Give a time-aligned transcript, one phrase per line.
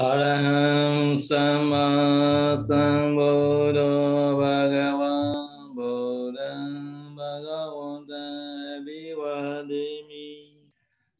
[0.00, 10.56] Arahang Sama Sambuddho Bhagavan Buddham Bhagavanta Vivadimi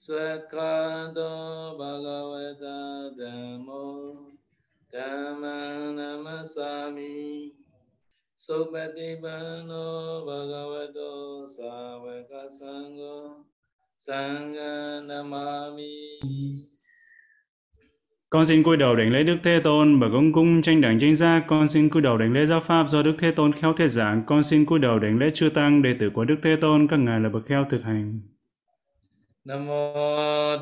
[0.00, 4.32] Swakado Bhagavata Dhammo
[4.88, 7.52] Dhamma Namasami
[8.40, 13.44] Supatipano Bhagavato Savaka Sangha
[14.00, 16.69] Sangha Namami
[18.30, 21.16] con xin cúi đầu đảnh lễ Đức Thế Tôn, bậc ông cung tranh đẳng tranh
[21.16, 21.44] giác.
[21.48, 24.22] Con xin cúi đầu đảnh lễ giáo pháp do Đức Thế Tôn khéo thuyết giảng.
[24.26, 26.96] Con xin cúi đầu đảnh lễ chư tăng đệ tử của Đức Thế Tôn, các
[26.96, 28.20] ngài là bậc khéo thực hành.
[29.44, 29.94] Nam mô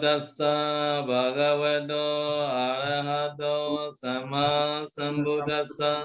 [0.03, 6.03] tassa bhagavato arahato sama sambuddhassa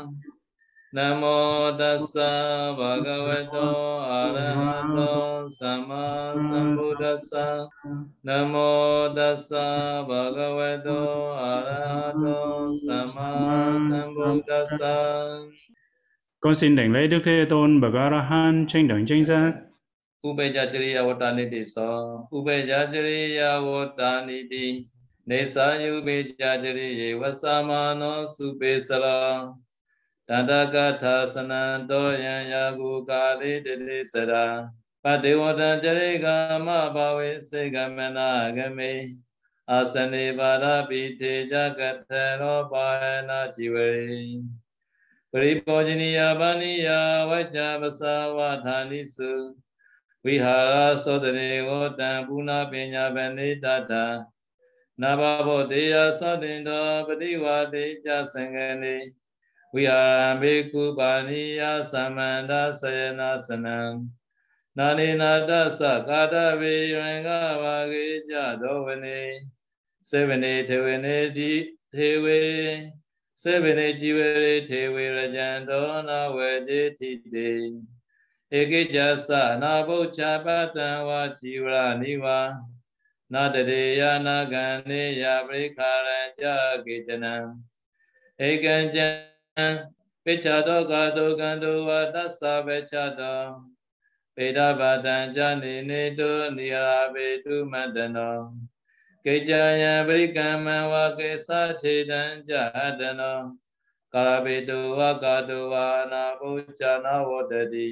[0.93, 7.67] Nam Namo tassa bhagavato arahato sama sambuddhassa.
[8.23, 14.95] Namo tassa bhagavato arahato sama sambuddhassa.
[16.40, 19.53] Con xin đảnh lễ Đức Thế Tôn Bậc A-la-hán tranh đẳng tranh giác.
[20.23, 22.27] Upeya Jariya Vatani Ti So.
[22.31, 24.85] Upeya Jariya Vatani Ti.
[25.25, 29.53] Nesa Upeya Jariya Vasamano Supesala.
[30.23, 34.46] တ္တနိတိနေသာယုပေကြจริယေဝသမနောစုပေစလောတန္တကထာစနံတောယံယာကုကာလိတတိစရာ
[35.02, 36.26] ပတေဝတံจริက
[36.66, 38.95] မဘာဝေစေကမနာဂမေ
[39.71, 43.93] အာစနေပါရပိထေကြကထေရောပါယနာជីဝေ
[45.32, 46.88] ပရိပောဇနိယဘာနိယ
[47.30, 48.02] ဝัจจပသ
[48.37, 49.32] ဝဌာနိစု
[50.24, 54.07] ဝိဟာရသောတရေဝတံပုဏ္ဏပညာဗနေတတာ
[55.02, 58.10] နာဘဘောတေယသောတင်တောပฏิဝါတေကြ
[59.74, 61.62] သံဃနေဝိဟာရမေကုပါဏိယ
[61.93, 63.79] သမန္တဆယနာစနံ
[64.78, 67.28] နာနေနာတသကာတဝေယံက
[67.62, 69.21] ဘာဂေကြသောဝနေ
[70.09, 71.53] စေဝနေထေဝနေတိ
[71.94, 72.43] ထေဝေ
[73.43, 77.53] စေဝနေជីဝရေထေဝေရကြံသောနာဝေတိတိတေ
[78.59, 79.31] ဧကိကြသ
[79.62, 80.47] နာဗုဒ္ဓပ
[80.77, 82.41] တံဝါជីဝရနိဝါ
[83.33, 86.44] နာတရေယနာကံနေယပရိခာရံကြ
[86.87, 87.34] ကေတနံ
[88.49, 89.09] ဧကံကြံ
[90.25, 93.43] ပိစ္ဆတောကာတောကံတောဝသစ္စာပေချတော
[94.34, 98.39] ပေဒဘာတံဇာနေနေတောနိရာပေတုမတနော
[99.25, 99.53] ကေကြ
[99.83, 101.50] ယံပရိကမ္မဝကေသ
[101.81, 102.62] ခြေတံဇာ
[103.00, 103.41] တနော
[104.15, 105.75] ကာရပေတုဝကာတောဝ
[106.12, 107.89] နာဘုဇာနာဝတတိ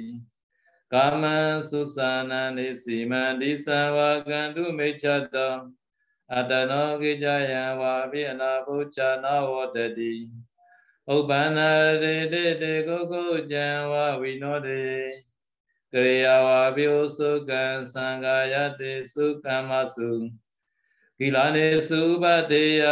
[0.93, 1.37] ကာမံ
[1.69, 1.99] သုသ
[2.31, 3.99] နာနိစီမံဒီသံဝ
[4.29, 5.55] ကံတုမိချတော
[6.37, 10.15] အတနောကိကြယံဝါပိအနာဘုဇာနာဝတတိ
[11.15, 11.59] ဥပ္ပန္န
[12.03, 14.85] ရေတေတေကိုကိုကြံဝဝိနောတေ
[15.93, 20.11] ကရိယာဝါပိဥစုကံသံဃာယတေစုကမ္မစု
[21.19, 22.85] ကိလာနေစုပတေယ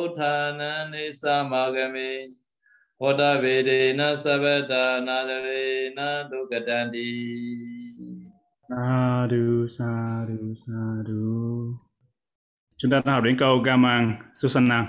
[0.00, 2.10] ဥထာနံနေသမဂမေ
[2.98, 5.64] ဟောတဗေဒေနသဗ္ဗတာနာတရေ
[5.96, 7.10] နဒုက္ကတန္တိ
[8.70, 11.74] Sa du, sa du, sa du.
[12.78, 14.86] Chúng ta đã học đến câu Gamang Susanna.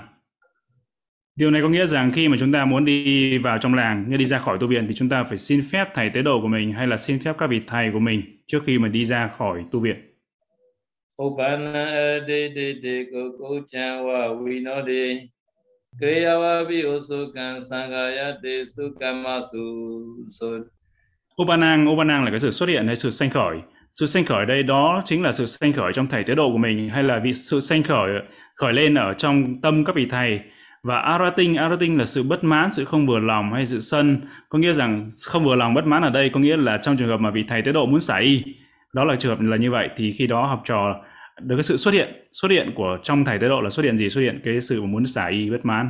[1.37, 4.17] Điều này có nghĩa rằng khi mà chúng ta muốn đi vào trong làng, nghĩa
[4.17, 6.47] đi ra khỏi tu viện thì chúng ta phải xin phép thầy tế độ của
[6.47, 9.27] mình hay là xin phép các vị thầy của mình trước khi mà đi ra
[9.27, 9.95] khỏi tu viện.
[21.41, 23.57] Upanang, Upanang là cái sự xuất hiện hay sự sanh khởi.
[23.91, 26.57] Sự sanh khởi đây đó chính là sự sanh khởi trong thầy tế độ của
[26.57, 28.09] mình hay là vị sự sanh khởi
[28.55, 30.39] khởi lên ở trong tâm các vị thầy
[30.87, 34.21] và arating, arating là sự bất mãn, sự không vừa lòng hay sự sân.
[34.49, 37.07] Có nghĩa rằng không vừa lòng bất mãn ở đây có nghĩa là trong trường
[37.07, 38.43] hợp mà vị thầy tế độ muốn xả y.
[38.93, 40.95] Đó là trường hợp là như vậy thì khi đó học trò
[41.41, 43.97] được cái sự xuất hiện, xuất hiện của trong thầy tế độ là xuất hiện
[43.97, 44.09] gì?
[44.09, 45.89] Xuất hiện cái sự muốn xả y bất mãn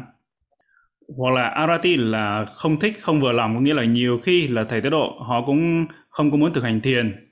[1.18, 4.64] hoặc là arati là không thích không vừa lòng có nghĩa là nhiều khi là
[4.64, 7.27] thầy tế độ họ cũng không có muốn thực hành thiền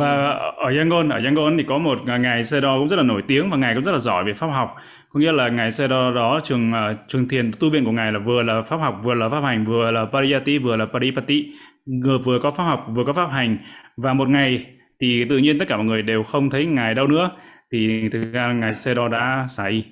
[0.00, 3.50] và ở Yangon ở Yangon thì có một ngài Sedo cũng rất là nổi tiếng
[3.50, 4.76] và ngài cũng rất là giỏi về pháp học.
[5.08, 8.18] Có nghĩa là ngài Sedo đó trường uh, trường thiền tu viện của ngài là
[8.18, 11.52] vừa là pháp học vừa là pháp hành vừa là pariyati vừa là paripati
[12.04, 13.58] vừa, vừa có pháp học vừa có pháp hành.
[13.96, 14.66] Và một ngày
[15.00, 17.30] thì tự nhiên tất cả mọi người đều không thấy ngài đâu nữa
[17.72, 19.84] thì thực ra ngài Sedo đã xả y.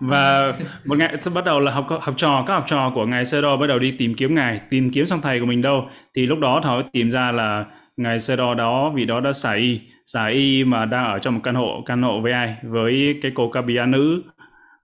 [0.00, 0.52] Và
[0.84, 3.66] một ngày bắt đầu là học học trò các học trò của ngài Sedo bắt
[3.66, 5.88] đầu đi tìm kiếm ngài tìm kiếm xong thầy của mình đâu.
[6.14, 7.64] Thì lúc đó họ tìm ra là
[7.96, 9.80] ngài đo đó vị đó đã xả y.
[10.06, 12.56] Xả y mà đang ở trong một căn hộ căn hộ với ai?
[12.62, 14.22] Với cái cô Kabia nữ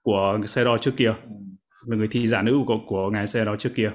[0.03, 1.15] của Sero trước kia.
[1.87, 3.91] Là người thị giả nữ của của ngài Sero trước kia.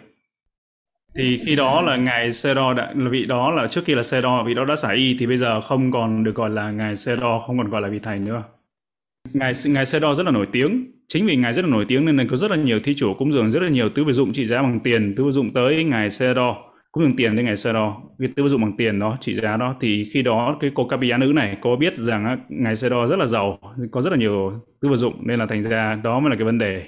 [1.16, 4.44] Thì khi đó là ngài Sero đã, là vị đó là, trước kia là Sero
[4.44, 7.40] vị đó đã xả y thì bây giờ không còn được gọi là ngài Sero
[7.40, 8.44] không còn gọi là vị thầy nữa.
[9.34, 10.92] Ngài ngài Sero rất là nổi tiếng.
[11.08, 13.14] Chính vì ngài rất là nổi tiếng nên là có rất là nhiều thí chủ
[13.14, 15.54] cúng dường, rất là nhiều tứ vật dụng trị giá bằng tiền tứ vật dụng
[15.54, 16.67] tới ngài sơ đo
[16.98, 19.36] cúng dùng tiền tới ngày xưa đó cái tiêu vật dụng bằng tiền đó trị
[19.36, 22.90] giá đó thì khi đó cái cô Capia nữ này có biết rằng ngày xưa
[22.90, 23.60] đó rất là giàu
[23.92, 24.52] có rất là nhiều
[24.82, 26.88] tư vật dụng nên là thành ra đó mới là cái vấn đề.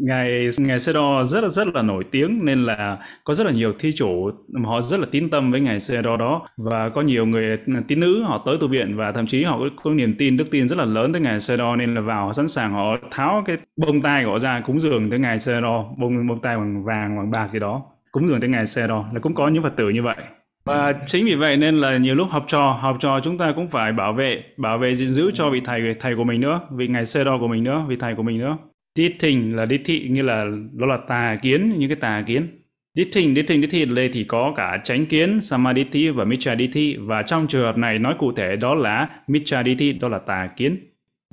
[0.00, 0.92] Ngài ngài Sê
[1.24, 4.30] rất là rất là nổi tiếng nên là có rất là nhiều thi chủ
[4.64, 6.48] họ rất là tín tâm với ngài Sê đó.
[6.56, 7.58] Và có nhiều người
[7.88, 10.68] tín nữ họ tới tu viện và thậm chí họ có, niềm tin đức tin
[10.68, 13.56] rất là lớn tới ngài Sê nên là vào họ sẵn sàng họ tháo cái
[13.76, 15.60] bông tai của họ ra cúng dường tới ngài Sê
[15.98, 17.82] bông bông tai bằng vàng bằng bạc gì đó
[18.12, 20.16] cúng dường tới ngài xe Đo là cũng có những phật tử như vậy.
[20.64, 23.68] Và chính vì vậy nên là nhiều lúc học trò học trò chúng ta cũng
[23.68, 26.88] phải bảo vệ bảo vệ gìn giữ cho vị thầy thầy của mình nữa vị
[26.88, 28.56] ngài xe Đo của mình nữa vị thầy của mình nữa.
[28.94, 32.58] Ditthing là đích thị như là đó là tà kiến những cái tà kiến.
[32.98, 37.22] Ditthing, thình Ditthi thị đây thì có cả tránh kiến, Samaditi và mitra thị và
[37.22, 40.76] trong trường hợp này nói cụ thể đó là mitra thị đó là tà kiến.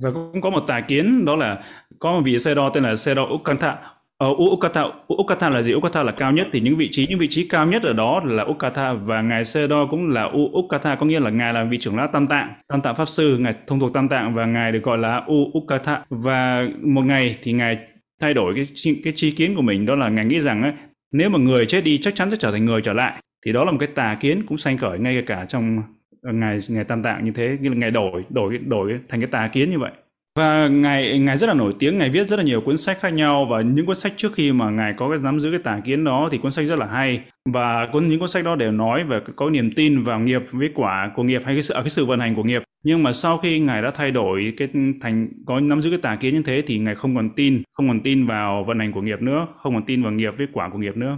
[0.01, 1.63] Và cũng có một tà kiến đó là
[1.99, 3.77] có một vị xe đo tên là xe đo Ukanta
[4.17, 4.83] Ờ, ở uh, Ukata,
[5.13, 5.73] Ukata là gì?
[5.73, 8.21] Ukata là cao nhất thì những vị trí những vị trí cao nhất ở đó
[8.25, 10.29] là Ukata và ngài Sedo cũng là
[10.59, 13.37] Ukata có nghĩa là ngài là vị trưởng lão Tam Tạng, Tam Tạng pháp sư,
[13.37, 15.25] ngài thông thuộc Tam Tạng và ngài được gọi là
[15.57, 17.77] Ukata và một ngày thì ngài
[18.21, 18.65] thay đổi cái
[19.03, 20.73] cái chi kiến của mình đó là ngài nghĩ rằng ấy,
[21.11, 23.65] nếu mà người chết đi chắc chắn sẽ trở thành người trở lại thì đó
[23.65, 25.81] là một cái tà kiến cũng sanh khởi ngay cả trong
[26.23, 29.47] ngài ngài Tam Tạng như thế, như là ngài đổi đổi đổi thành cái tà
[29.47, 29.91] kiến như vậy.
[30.39, 33.09] Và ngài ngài rất là nổi tiếng, ngài viết rất là nhiều cuốn sách khác
[33.09, 35.79] nhau và những cuốn sách trước khi mà ngài có cái nắm giữ cái tà
[35.85, 38.71] kiến đó thì cuốn sách rất là hay và cuốn những cuốn sách đó đều
[38.71, 41.81] nói về có niềm tin vào nghiệp với quả của nghiệp hay cái sự à,
[41.81, 42.63] cái sự vận hành của nghiệp.
[42.83, 44.67] Nhưng mà sau khi ngài đã thay đổi cái
[45.01, 47.87] thành có nắm giữ cái tà kiến như thế thì ngài không còn tin, không
[47.87, 50.69] còn tin vào vận hành của nghiệp nữa, không còn tin vào nghiệp với quả
[50.69, 51.17] của nghiệp nữa.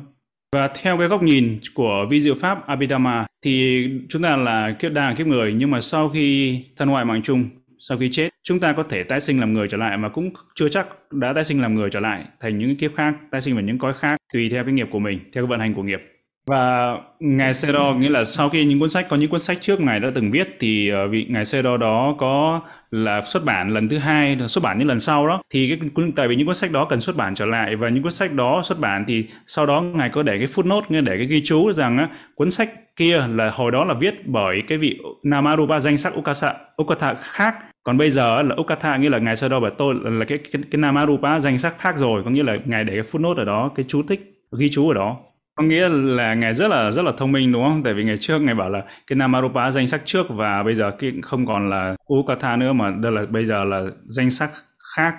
[0.56, 4.92] Và theo cái góc nhìn của vi diệu pháp Abhidhamma thì chúng ta là kiếp
[4.92, 8.60] đa kiếp người nhưng mà sau khi thân ngoại mạng chung sau khi chết, chúng
[8.60, 11.44] ta có thể tái sinh làm người trở lại mà cũng chưa chắc đã tái
[11.44, 14.18] sinh làm người trở lại thành những kiếp khác, tái sinh vào những cõi khác
[14.34, 16.17] tùy theo cái nghiệp của mình, theo cái vận hành của nghiệp
[16.48, 19.80] và ngài Sero nghĩa là sau khi những cuốn sách có những cuốn sách trước
[19.80, 22.62] ngài đã từng viết thì ờ, vị ngài Sero đó có
[22.92, 25.42] là xuất bản lần thứ hai xuất bản những lần sau đó.
[25.50, 28.04] Thì cái tại vì những cuốn sách đó cần xuất bản trở lại và những
[28.04, 31.18] cuốn sách đó xuất bản thì sau đó ngài có để cái footnote nghĩa để
[31.18, 34.78] cái ghi chú rằng á, cuốn sách kia là hồi đó là viết bởi cái
[34.78, 37.56] vị Namarupa danh sắc Ukasa Ukata khác.
[37.84, 40.80] Còn bây giờ là Ukata nghĩa là ngài Sero bảo tôi là cái cái, cái
[40.80, 43.86] Namarupa danh sắc khác rồi có nghĩa là ngài để cái footnote ở đó cái
[43.90, 44.22] chú thích
[44.60, 45.18] ghi chú ở đó
[45.58, 47.84] có nghĩa là ngài rất là rất là thông minh đúng không?
[47.84, 50.92] Tại vì ngày trước ngài bảo là cái Namarupa danh sắc trước và bây giờ
[51.00, 54.52] cái không còn là Ukatha nữa mà đây là bây giờ là danh sắc
[54.96, 55.16] khác.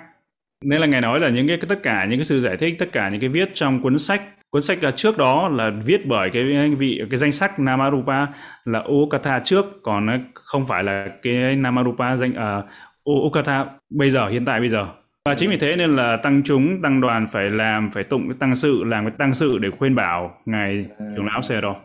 [0.65, 2.91] Nên là ngài nói là những cái tất cả những cái sự giải thích tất
[2.91, 4.21] cả những cái viết trong cuốn sách
[4.51, 6.43] cuốn sách à, trước đó là viết bởi cái
[6.77, 8.27] vị cái danh sắc Namarupa
[8.65, 12.57] là Ukatha trước còn à, không phải là cái Namarupa danh à,
[13.09, 14.87] uh, Ukatha bây giờ hiện tại bây giờ
[15.25, 18.37] và chính vì thế nên là tăng chúng, tăng đoàn phải làm, phải tụng cái
[18.39, 20.85] tăng sự, làm cái tăng sự để khuyên bảo ngài
[21.15, 21.75] trưởng lão Xe đó.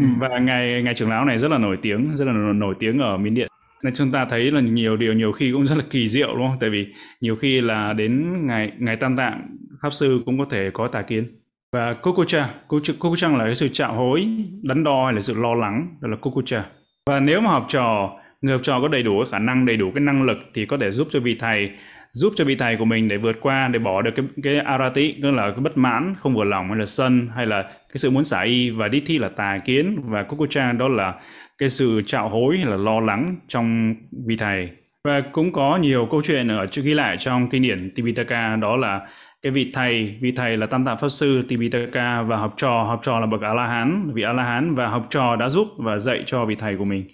[0.00, 0.06] Ừ.
[0.18, 3.16] Và ngài ngài trưởng lão này rất là nổi tiếng, rất là nổi tiếng ở
[3.16, 3.48] Miến Điện.
[3.84, 6.48] Nên chúng ta thấy là nhiều điều nhiều khi cũng rất là kỳ diệu đúng
[6.48, 6.58] không?
[6.60, 6.86] Tại vì
[7.20, 11.02] nhiều khi là đến ngày ngày Tam Tạng pháp sư cũng có thể có tà
[11.02, 11.40] kiến.
[11.72, 14.26] Và Kokucha, Kokucha là cái sự trạo hối,
[14.68, 16.64] đắn đo hay là sự lo lắng, đó là Kokucha.
[17.06, 19.90] Và nếu mà học trò, người học trò có đầy đủ khả năng, đầy đủ
[19.94, 21.70] cái năng lực thì có thể giúp cho vị thầy
[22.12, 25.14] giúp cho vị thầy của mình để vượt qua, để bỏ được cái cái arati,
[25.22, 28.10] tức là cái bất mãn, không vừa lòng hay là sân, hay là cái sự
[28.10, 28.70] muốn xả y.
[28.70, 31.14] Và đi thi là tà kiến, và kukucha đó là
[31.58, 33.94] cái sự trạo hối hay là lo lắng trong
[34.26, 34.68] vị thầy.
[35.04, 38.76] Và cũng có nhiều câu chuyện ở trước ghi lại trong kinh điển Tipitaka đó
[38.76, 39.00] là
[39.42, 43.00] cái vị thầy vị thầy là tam tạng pháp sư Tipitaka và học trò học
[43.02, 45.68] trò là bậc a la hán vị a la hán và học trò đã giúp
[45.78, 47.04] và dạy cho vị thầy của mình.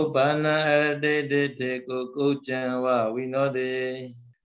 [0.00, 3.94] Upana Arade ko Kokuchan Wa Vinode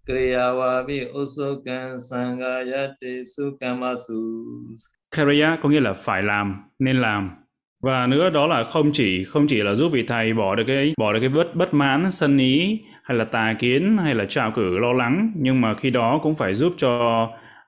[0.07, 4.45] Kriyawabi Usukan Sangayate Sukamasu.
[5.15, 7.29] Kriya có nghĩa là phải làm, nên làm.
[7.83, 10.93] Và nữa đó là không chỉ không chỉ là giúp vị thầy bỏ được cái
[10.97, 14.51] bỏ được cái bất bất mãn, sân ý hay là tà kiến hay là trào
[14.51, 17.23] cử lo lắng nhưng mà khi đó cũng phải giúp cho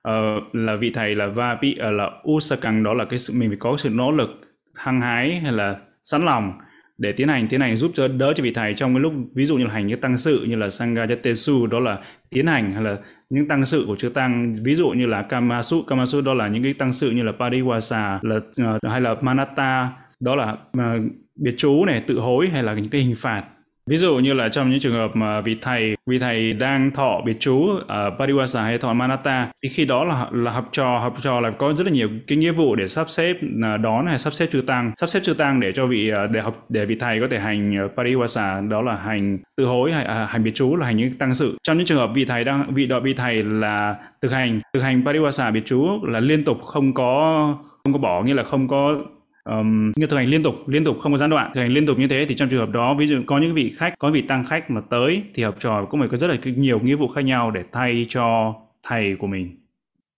[0.09, 3.49] uh, là vị thầy là vapi uh, ờ, là usakang đó là cái sự mình
[3.49, 4.29] phải có sự nỗ lực
[4.75, 6.53] hăng hái hay là sẵn lòng
[6.99, 9.45] để tiến hành tiến hành giúp cho đỡ cho vị thầy trong cái lúc ví
[9.45, 11.97] dụ như là hành những tăng sự như là Sangayatesu đó là
[12.29, 12.97] tiến hành hay là
[13.29, 16.63] những tăng sự của chư tăng ví dụ như là Kamasu Kamasu đó là những
[16.63, 19.89] cái tăng sự như là Pariwasa là uh, hay là Manata
[20.19, 23.43] đó là uh, biệt chú này tự hối hay là những cái hình phạt.
[23.89, 27.21] Ví dụ như là trong những trường hợp mà vị thầy vị thầy đang thọ
[27.25, 31.13] biệt chú ở Pariwasa hay thọ Manata thì khi đó là là học trò học
[31.21, 34.19] trò là có rất là nhiều cái nghĩa vụ để sắp xếp là đón hay
[34.19, 36.85] sắp xếp chư tăng sắp xếp chư tăng để cho vị à, để học để
[36.85, 40.43] vị thầy có thể hành à, Pariwasa đó là hành tự hối hay à, hành
[40.43, 41.57] biệt chú là hành những tăng sự.
[41.63, 44.83] Trong những trường hợp vị thầy đang vị đợi vị thầy là thực hành thực
[44.83, 48.67] hành Pariwasa biệt chú là liên tục không có không có bỏ nghĩa là không
[48.67, 48.95] có
[49.43, 51.85] um, như thực hành liên tục liên tục không có gián đoạn thực hành liên
[51.85, 54.11] tục như thế thì trong trường hợp đó ví dụ có những vị khách có
[54.11, 56.95] vị tăng khách mà tới thì học trò cũng phải có rất là nhiều nghĩa
[56.95, 59.55] vụ khác nhau để thay cho thầy của mình.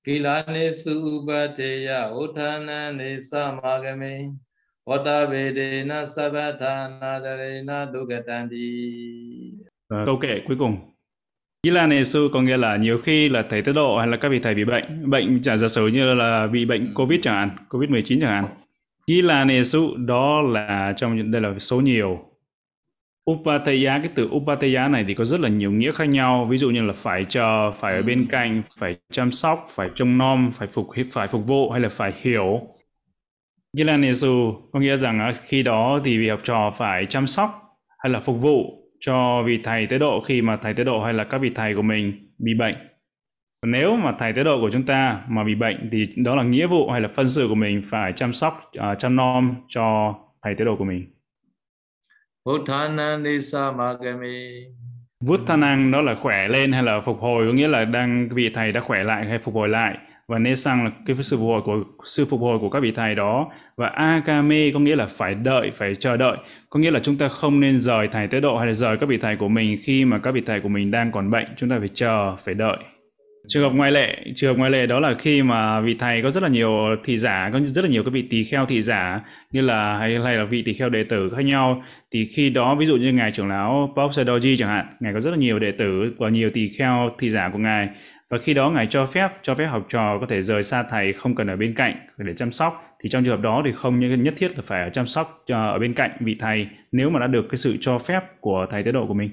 [0.04, 4.20] Kilane subateya uthanane samagame
[4.86, 8.82] Vatavedena sabatana darena dugatanti
[10.06, 10.78] Câu kệ cuối cùng.
[11.64, 14.40] Gila Nesu có nghĩa là nhiều khi là thầy tiết độ hay là các vị
[14.40, 18.22] thầy bị bệnh, bệnh chẳng giả sử như là bị bệnh Covid chẳng hạn, Covid-19
[18.22, 18.46] chẳng hạn,
[19.08, 22.20] Gila Nesu đó là trong đây là số nhiều.
[23.32, 26.46] Upataya, cái từ Upataya này thì có rất là nhiều nghĩa khác nhau.
[26.46, 30.18] Ví dụ như là phải chờ, phải ở bên cạnh, phải chăm sóc, phải trông
[30.18, 32.62] nom, phải phục phải phục vụ hay là phải hiểu.
[33.78, 37.62] Gila Nesu có nghĩa rằng khi đó thì vị học trò phải chăm sóc
[38.00, 41.14] hay là phục vụ cho vị thầy tế độ khi mà thầy tế độ hay
[41.14, 42.76] là các vị thầy của mình bị bệnh
[43.66, 46.68] nếu mà thầy tế độ của chúng ta mà bị bệnh thì đó là nghĩa
[46.68, 50.56] vụ hay là phân sự của mình phải chăm sóc uh, chăm nom cho thầy
[50.56, 51.06] tế độ của mình?
[55.24, 57.48] Vuttanang đó là khỏe lên hay là phục hồi?
[57.48, 59.98] Có nghĩa là đang vị thầy đã khỏe lại hay phục hồi lại?
[60.28, 63.16] Và Nesang là cái sự phục hồi của sự phục hồi của các vị thầy
[63.16, 63.52] đó.
[63.78, 66.38] Và Akame có nghĩa là phải đợi phải chờ đợi.
[66.70, 69.10] Có nghĩa là chúng ta không nên rời thầy tế độ hay là rời các
[69.10, 71.48] vị thầy của mình khi mà các vị thầy của mình đang còn bệnh.
[71.58, 72.78] Chúng ta phải chờ phải đợi
[73.48, 76.32] trường hợp ngoại lệ trường hợp ngoại lệ đó là khi mà vị thầy có
[76.32, 76.72] rất là nhiều
[77.04, 79.22] thị giả có rất là nhiều các vị tỳ kheo thị giả
[79.52, 81.84] như là hay, hay là vị tỳ kheo đệ tử khác nhau.
[82.12, 84.12] Thì khi đó ví dụ như ngài trưởng lão Bob
[84.58, 87.50] chẳng hạn ngài có rất là nhiều đệ tử và nhiều tỳ kheo thị giả
[87.54, 87.90] của ngài.
[88.30, 91.14] Và khi đó ngài cho phép cho phép học trò có thể rời xa thầy
[91.14, 92.98] không cần ở bên cạnh để chăm sóc.
[93.04, 95.94] Thì trong trường hợp đó thì không nhất thiết là phải chăm sóc ở bên
[95.94, 99.08] cạnh vị thầy nếu mà đã được cái sự cho phép của thầy tế độ
[99.08, 99.30] của mình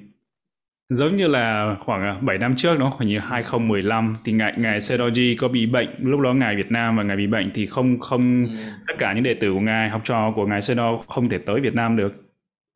[0.91, 4.79] giống như là khoảng 7 à, năm trước đó khoảng như 2015 thì ngài ngài
[4.79, 5.89] Sedoji có bị bệnh.
[5.99, 8.51] Lúc đó ngài Việt Nam và ngài bị bệnh thì không không ừ.
[8.87, 11.61] tất cả những đệ tử của ngài học trò của ngài Sedo không thể tới
[11.61, 12.13] Việt Nam được.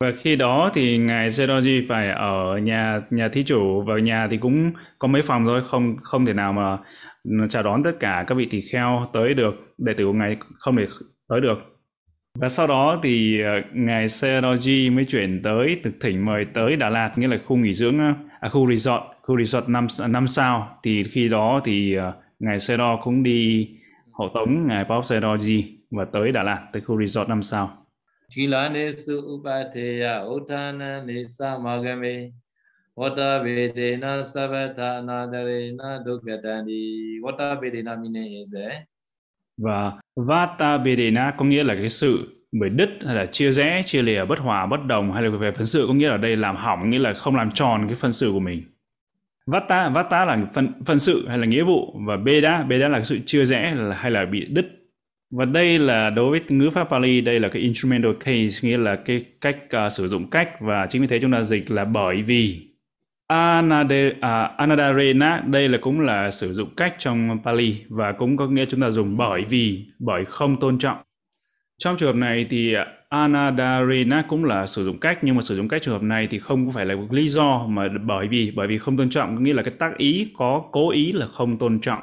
[0.01, 3.83] Và khi đó thì ngài Sedoji phải ở nhà nhà thí chủ.
[3.87, 6.77] Và nhà thì cũng có mấy phòng thôi không không thể nào mà
[7.49, 9.55] chào đón tất cả các vị tỳ kheo tới được.
[9.77, 10.85] Đệ tử của ngài không thể
[11.29, 11.72] tới được
[12.39, 16.89] và sau đó thì ờ, ngài Seroji mới chuyển tới thực thỉnh mời tới Đà
[16.89, 20.79] Lạt nghĩa là khu nghỉ dưỡng ờ, à, khu resort khu resort năm năm sao.
[20.83, 23.69] Thì khi đó thì ờ, ngài Sero cũng đi
[24.11, 27.85] hộ tống ngài Paul Seroji và tới Đà Lạt tới khu resort năm sao.
[28.29, 32.31] Chilanesu upateya utana nisa magame
[32.95, 38.53] Vata vedena savatha nadarena dukatani Vata vedena mine is
[39.57, 44.01] và vata vedana có nghĩa là cái sự bởi đứt hay là chia rẽ chia
[44.01, 46.55] lìa bất hòa bất đồng hay là về phân sự có nghĩa là đây làm
[46.55, 48.63] hỏng nghĩa là không làm tròn cái phân sự của mình.
[49.45, 53.05] Vata vata là phân phân sự hay là nghĩa vụ và beda beda là cái
[53.05, 54.65] sự chia rẽ hay là bị đứt.
[55.31, 58.95] Và đây là đối với ngữ pháp Pali đây là cái instrumental case nghĩa là
[58.95, 62.21] cái cách uh, sử dụng cách và chính vì thế chúng ta dịch là bởi
[62.21, 62.72] vì.
[63.33, 68.65] À, anadarena đây là cũng là sử dụng cách trong Pali và cũng có nghĩa
[68.65, 70.97] chúng ta dùng bởi vì bởi không tôn trọng.
[71.77, 72.75] Trong trường hợp này thì
[73.09, 76.39] anadarena cũng là sử dụng cách nhưng mà sử dụng cách trường hợp này thì
[76.39, 79.53] không phải là lý do mà bởi vì bởi vì không tôn trọng có nghĩa
[79.53, 82.01] là cái tác ý có cố ý là không tôn trọng.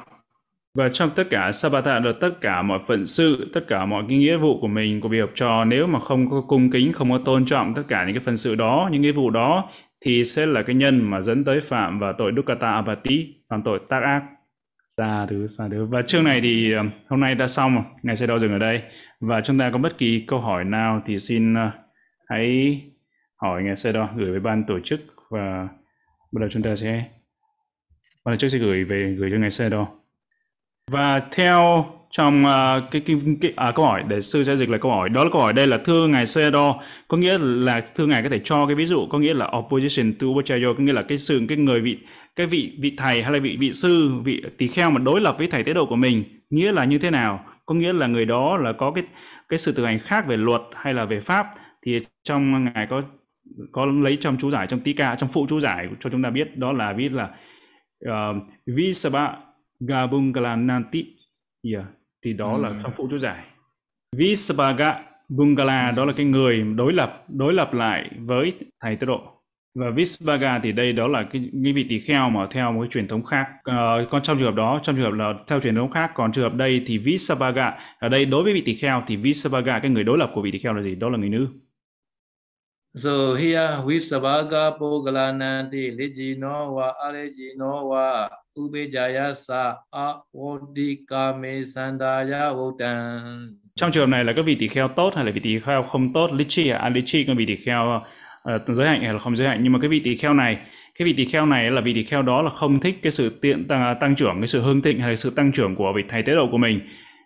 [0.77, 4.17] Và trong tất cả Sabata là tất cả mọi phận sự, tất cả mọi cái
[4.17, 7.11] nghĩa vụ của mình, của việc học trò nếu mà không có cung kính, không
[7.11, 9.69] có tôn trọng tất cả những cái phần sự đó, những nghĩa vụ đó
[10.05, 13.79] thì sẽ là cái nhân mà dẫn tới phạm và tội Dukkata Abati, phạm tội
[13.89, 14.23] tác ác.
[14.97, 15.85] xa thứ, xa thứ.
[15.85, 18.81] Và chương này thì ờ, hôm nay đã xong, ngày sẽ đo dừng ở đây.
[19.19, 21.71] Và chúng ta có bất kỳ câu hỏi nào thì xin ờ,
[22.29, 22.81] hãy
[23.35, 25.67] hỏi ngày sẽ đo gửi với ban tổ chức và
[26.31, 27.03] bắt đầu chúng ta sẽ
[28.25, 29.87] ban tổ chức sẽ gửi về gửi cho ngày sẽ đo.
[30.91, 34.79] Và theo trong uh, cái, cái, cái à, câu hỏi để sư sẽ dịch lại
[34.79, 35.09] câu hỏi.
[35.09, 36.73] Đó là câu hỏi đây là thưa ngài Sayadaw
[37.07, 40.13] có nghĩa là thưa ngài có thể cho cái ví dụ có nghĩa là opposition
[40.13, 41.97] to Upachaya có nghĩa là cái sự cái người vị
[42.35, 45.35] cái vị vị thầy hay là vị vị sư vị tỳ kheo mà đối lập
[45.37, 47.45] với thầy tế độ của mình nghĩa là như thế nào?
[47.65, 49.03] Có nghĩa là người đó là có cái
[49.49, 51.47] cái sự thực hành khác về luật hay là về pháp.
[51.85, 53.01] Thì trong ngài có
[53.71, 56.57] có lấy trong chú giải trong tika trong phụ chú giải cho chúng ta biết
[56.57, 57.29] đó là viết là
[58.05, 59.37] ờ, uh, visaba
[59.79, 61.05] gabungalananti
[61.63, 62.61] yeah dạ thì đó ừ.
[62.61, 63.43] là trong phụ chú giải.
[64.15, 64.99] Visvaga
[65.29, 69.21] Bungala đó là cái người đối lập đối lập lại với thầy tế độ.
[69.75, 72.89] Và Visvaga thì đây đó là cái, cái vị tỳ kheo mà theo một cái
[72.91, 73.47] truyền thống khác.
[73.69, 76.31] Uh, còn trong trường hợp đó trong trường hợp là theo truyền thống khác còn
[76.31, 79.91] trường hợp đây thì Visvaga ở đây đối với vị tỳ kheo thì Visvaga cái
[79.91, 80.95] người đối lập của vị tỳ kheo là gì?
[80.95, 81.47] Đó là người nữ
[82.95, 94.03] So here Visvaga Pogalananti Lijino wa Arejino wa Ubejaya sa Avodikame Sandaya Vodan trong trường
[94.03, 96.29] hợp này là các vị tỳ kheo tốt hay là vị tỳ kheo không tốt?
[96.33, 98.01] Lichi à lichi các vị tỳ kheo
[98.55, 100.57] uh, giới hạn hay là không giới hạn nhưng mà cái vị tỳ kheo này
[100.99, 103.29] cái vị tỳ kheo này là vị tỳ kheo đó là không thích cái sự
[103.41, 106.23] tiện tăng, tăng trưởng cái sự hưng thịnh hay sự tăng trưởng của vị thầy
[106.23, 106.79] tế độ của mình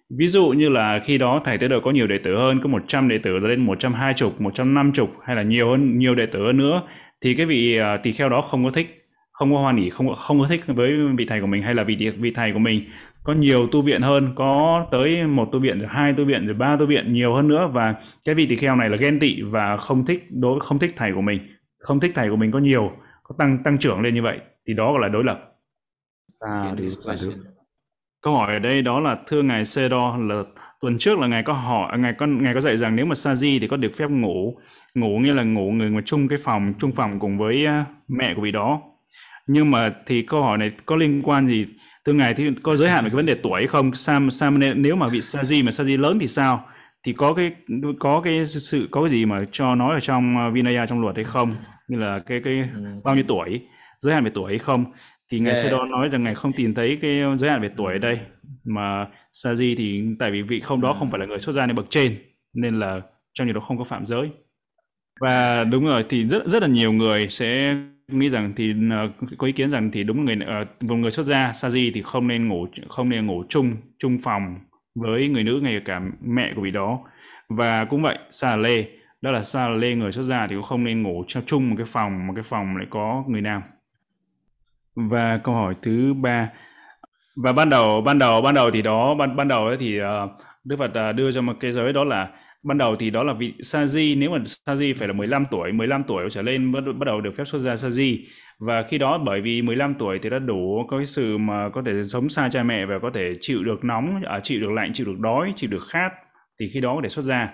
[0.10, 2.70] ví dụ như là khi đó thầy tế độ có nhiều đệ tử hơn có
[2.70, 6.82] 100 đệ tử lên 120 150 hay là nhiều hơn nhiều đệ tử hơn nữa
[7.22, 10.16] thì cái vị uh, tỳ kheo đó không có thích không có hoan hỉ không
[10.16, 12.86] không có thích với vị thầy của mình hay là vị vị thầy của mình.
[13.24, 16.56] Có nhiều tu viện hơn có tới một tu viện rồi hai tu viện rồi
[16.56, 17.96] ba tu viện nhiều hơn nữa và
[18.26, 21.14] cái vị tỳ kheo này là ghen tị và không thích đối không thích thầy
[21.14, 21.40] của mình
[21.78, 22.92] không thích thầy của mình có nhiều
[23.24, 25.56] có tăng tăng trưởng lên như vậy thì đó gọi là đối lập.
[26.40, 26.88] À, thì,
[28.26, 30.44] câu hỏi ở đây đó là thưa ngài Sedo là
[30.82, 33.60] tuần trước là ngài có hỏi ngài có ngài có dạy rằng nếu mà Saji
[33.62, 34.58] thì có được phép ngủ
[34.96, 37.68] ngủ nghĩa là ngủ người mà chung cái phòng chung phòng cùng với
[38.08, 38.82] mẹ của vị đó.
[39.48, 41.66] Nhưng mà thì câu hỏi này có liên quan gì?
[42.06, 43.94] Thưa ngài thì có giới hạn về cái vấn đề tuổi không?
[43.94, 46.68] Sam Sam nếu mà bị Saji mà Saji lớn thì sao?
[47.04, 47.52] Thì có cái
[48.00, 51.16] có cái sự có cái gì mà cho nói ở trong uh, Vinaya trong luật
[51.16, 51.52] hay không?
[51.88, 52.82] Như là cái cái ừ.
[53.04, 53.62] bao nhiêu tuổi?
[54.00, 54.86] Giới hạn về tuổi hay không
[55.32, 55.64] thì ngài yeah.
[55.64, 58.20] Sedo nói rằng ngài không tìm thấy cái giới hạn về tuổi ở đây.
[58.64, 61.76] Mà Saji thì tại vì vị không đó không phải là người xuất gia nên
[61.76, 62.18] bậc trên
[62.54, 63.02] nên là
[63.34, 64.30] trong điều đó không có phạm giới.
[65.22, 67.78] Và đúng rồi thì rất rất là nhiều người sẽ
[68.08, 70.38] nghĩ rằng thì uh, có ý kiến rằng thì đúng người
[70.84, 74.56] uh, người xuất gia Saji thì không nên ngủ không nên ngủ chung chung phòng
[74.96, 77.00] với người nữ ngay cả mẹ của vị đó.
[77.50, 78.86] Và cũng vậy Sa Lê
[79.22, 81.86] đó là Sa Lê người xuất gia thì cũng không nên ngủ chung một cái
[81.86, 83.62] phòng một cái phòng lại có người nam
[84.96, 86.50] và câu hỏi thứ ba.
[87.44, 90.06] Và ban đầu ban đầu ban đầu thì đó ban ban đầu thì uh,
[90.64, 92.30] Đức Phật uh, đưa cho một cái giới đó là
[92.64, 94.16] ban đầu thì đó là vị sa di.
[94.16, 97.22] Nếu mà sa di phải là 15 tuổi 15 tuổi trở lên bắt, bắt đầu
[97.22, 98.26] được phép xuất gia sa di.
[98.60, 101.82] Và khi đó bởi vì 15 tuổi thì đã đủ có cái sự mà có
[101.86, 104.94] thể sống xa cha mẹ và có thể chịu được nóng à, chịu được lạnh
[104.94, 106.10] chịu được đói chịu được khát
[106.60, 107.50] thì khi đó có thể xuất gia.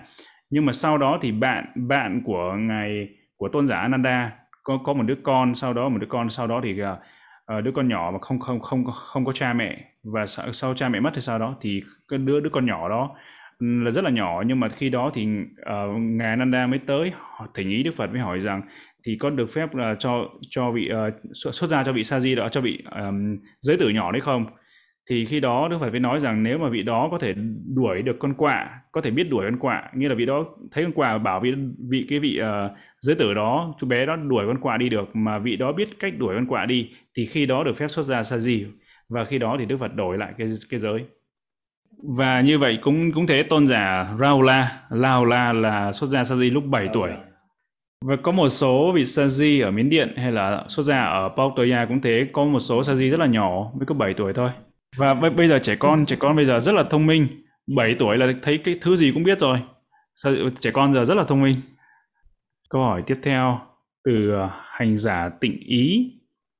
[0.50, 4.92] Nhưng mà sau đó thì bạn bạn của ngài của tôn giả Ananda có có
[4.92, 6.98] một đứa con sau đó một đứa con sau đó thì ờ,
[7.58, 10.74] uh, đứa con nhỏ mà không không không không có cha mẹ và sau, sau
[10.74, 13.16] cha mẹ mất thì sau đó thì cái đứa đứa con nhỏ đó
[13.58, 14.42] ừ, là rất là nhỏ.
[14.46, 15.26] Nhưng mà khi đó thì
[15.60, 17.12] uh, ngài Nanda mới tới
[17.54, 18.62] thỉnh ý Đức Phật mới hỏi rằng
[19.04, 22.34] thì có được phép là cho cho vị uh, xuất ra cho vị sa di
[22.34, 24.46] đó cho vị um, giới tử nhỏ đấy không?
[25.10, 27.34] Thì khi đó Đức Phật mới nói rằng nếu mà vị đó có thể
[27.74, 30.84] đuổi được con quạ có thể biết đuổi con quạ nghĩa là vị đó thấy
[30.84, 31.52] con quạ bảo vị
[31.90, 35.16] vị cái vị uh, giới tử đó chú bé đó đuổi con quạ đi được
[35.16, 38.02] mà vị đó biết cách đuổi con quạ đi thì khi đó được phép xuất
[38.02, 38.66] ra sa di
[39.08, 41.04] và khi đó thì Đức Phật đổi lại cái cái giới
[42.02, 46.64] và như vậy cũng cũng thế tôn giả Raula, Laula là xuất gia Saji lúc
[46.66, 47.10] 7 tuổi.
[48.04, 51.86] Và có một số vị Saji ở Miến Điện hay là xuất gia ở Pautaya
[51.86, 54.50] cũng thế, có một số Saji rất là nhỏ, mới có 7 tuổi thôi.
[54.96, 57.28] Và bây giờ trẻ con, trẻ con bây giờ rất là thông minh,
[57.76, 59.58] 7 tuổi là thấy cái thứ gì cũng biết rồi.
[60.60, 61.54] Trẻ con giờ rất là thông minh.
[62.70, 63.60] Câu hỏi tiếp theo
[64.04, 66.12] từ à, hành giả tịnh ý.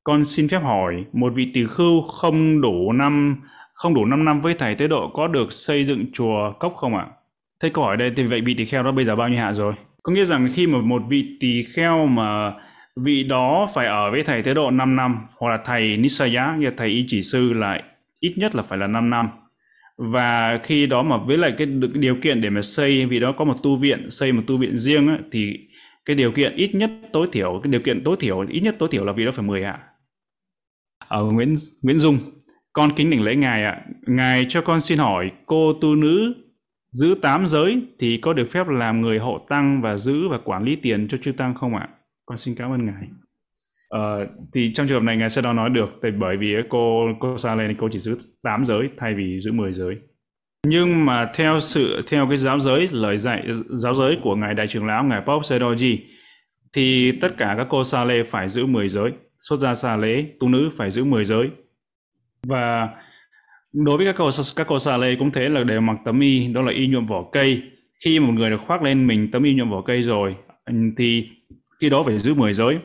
[0.04, 3.36] Con xin phép hỏi, một vị tỳ khưu không đủ năm
[3.74, 6.96] không đủ 5 năm với thầy tế độ có được xây dựng chùa cốc không
[6.96, 7.06] ạ?
[7.62, 9.52] Thế câu hỏi đây thì vậy vị tỳ kheo đó bây giờ bao nhiêu hạ
[9.52, 9.74] rồi?
[10.02, 12.52] Có nghĩa rằng khi mà một vị tỳ kheo mà
[12.96, 16.70] vị đó phải ở với thầy tế độ 5 năm hoặc là thầy Nisaya, nghĩa
[16.76, 17.80] thầy y chỉ sư là
[18.22, 19.28] ít nhất là phải là 5 năm.
[19.96, 23.44] Và khi đó mà với lại cái điều kiện để mà xây vì đó có
[23.44, 25.58] một tu viện, xây một tu viện riêng á, thì
[26.04, 28.88] cái điều kiện ít nhất tối thiểu, cái điều kiện tối thiểu ít nhất tối
[28.92, 29.78] thiểu là vì đó phải 10 ạ
[31.08, 32.18] Ở Nguyễn Nguyễn Dung
[32.72, 33.84] con kính đỉnh lễ Ngài ạ.
[34.06, 36.34] Ngài cho con xin hỏi, cô tu nữ
[36.90, 40.64] giữ tám giới thì có được phép làm người hộ tăng và giữ và quản
[40.64, 41.88] lý tiền cho chư tăng không ạ?
[42.26, 43.08] Con xin cảm ơn Ngài.
[43.96, 47.06] Uh, thì trong trường hợp này Ngài sẽ đó nói được, tại bởi vì cô
[47.20, 49.96] cô sa lên cô chỉ giữ 8 giới thay vì giữ 10 giới.
[50.66, 54.68] Nhưng mà theo sự theo cái giáo giới lời dạy giáo giới của ngài đại
[54.68, 55.98] trưởng lão ngài Pope Sedoji
[56.72, 60.24] thì tất cả các cô sa lê phải giữ 10 giới, xuất gia sa lễ
[60.40, 61.50] tu nữ phải giữ 10 giới.
[62.46, 62.88] Và
[63.72, 66.48] đối với các cô các cô sa lê cũng thế là đều mặc tấm y
[66.48, 67.62] đó là y nhuộm vỏ cây.
[68.04, 70.36] Khi một người được khoác lên mình tấm y nhuộm vỏ cây rồi
[70.96, 71.28] thì
[71.80, 72.78] khi đó phải giữ 10 giới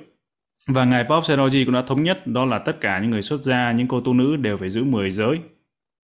[0.68, 3.42] và ngài Pop Seroji cũng đã thống nhất đó là tất cả những người xuất
[3.42, 5.40] gia những cô tu nữ đều phải giữ 10 giới.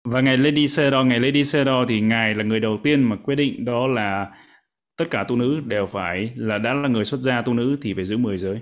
[0.03, 3.35] Và ngài Lady Sero ngài Lady Sero thì ngài là người đầu tiên mà quyết
[3.35, 4.27] định đó là
[4.97, 7.93] tất cả tu nữ đều phải là đã là người xuất gia tu nữ thì
[7.93, 8.59] phải giữ 10 giới.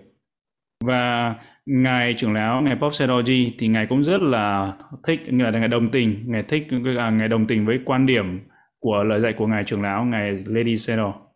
[0.86, 5.68] Và ngài trưởng lão ngài Pop Sedoji thì ngài cũng rất là thích là ngài
[5.68, 8.40] đồng tình ngài thích à, ngài đồng tình với quan điểm
[8.80, 11.27] của lời dạy của ngài trưởng lão ngài Lady Sedo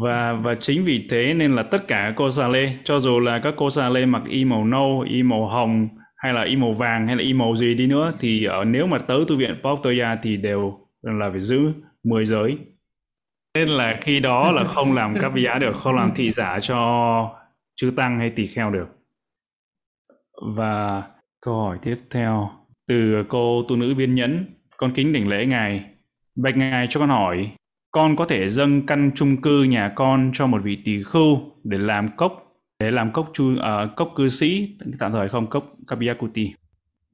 [0.00, 3.20] và và chính vì thế nên là tất cả các cô xà lê cho dù
[3.20, 6.56] là các cô xà lê mặc y màu nâu y màu hồng hay là y
[6.56, 9.36] màu vàng hay là y màu gì đi nữa thì ở nếu mà tới tu
[9.36, 11.72] viện Pop Toya thì đều là phải giữ
[12.04, 12.58] 10 giới.
[13.54, 17.38] Nên là khi đó là không làm các giá được không làm thị giả cho
[17.76, 18.88] chư tăng hay tỳ kheo được.
[20.56, 21.02] Và
[21.40, 22.50] câu hỏi tiếp theo
[22.88, 24.44] từ cô tu nữ viên nhẫn
[24.76, 25.84] con kính đỉnh lễ ngài
[26.36, 27.50] bạch ngài cho con hỏi
[27.96, 31.78] con có thể dâng căn chung cư nhà con cho một vị tỳ khưu để
[31.78, 32.32] làm cốc
[32.80, 36.52] để làm cốc chu uh, cốc cư sĩ tạm thời không cốc kabiakuti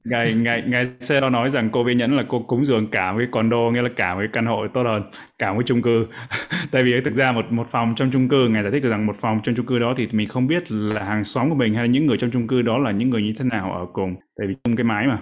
[0.05, 3.13] ngài ngài ngài xe đó nói rằng cô viên nhẫn là cô cúng dường cả
[3.13, 5.03] với condo nghĩa là cả với căn hộ tốt hơn
[5.37, 6.07] cả với chung cư.
[6.71, 9.05] Tại vì thực ra một một phòng trong chung cư ngài giải thích được rằng
[9.05, 11.73] một phòng trong chung cư đó thì mình không biết là hàng xóm của mình
[11.73, 13.85] hay là những người trong chung cư đó là những người như thế nào ở
[13.93, 15.19] cùng tại vì chung cái mái mà.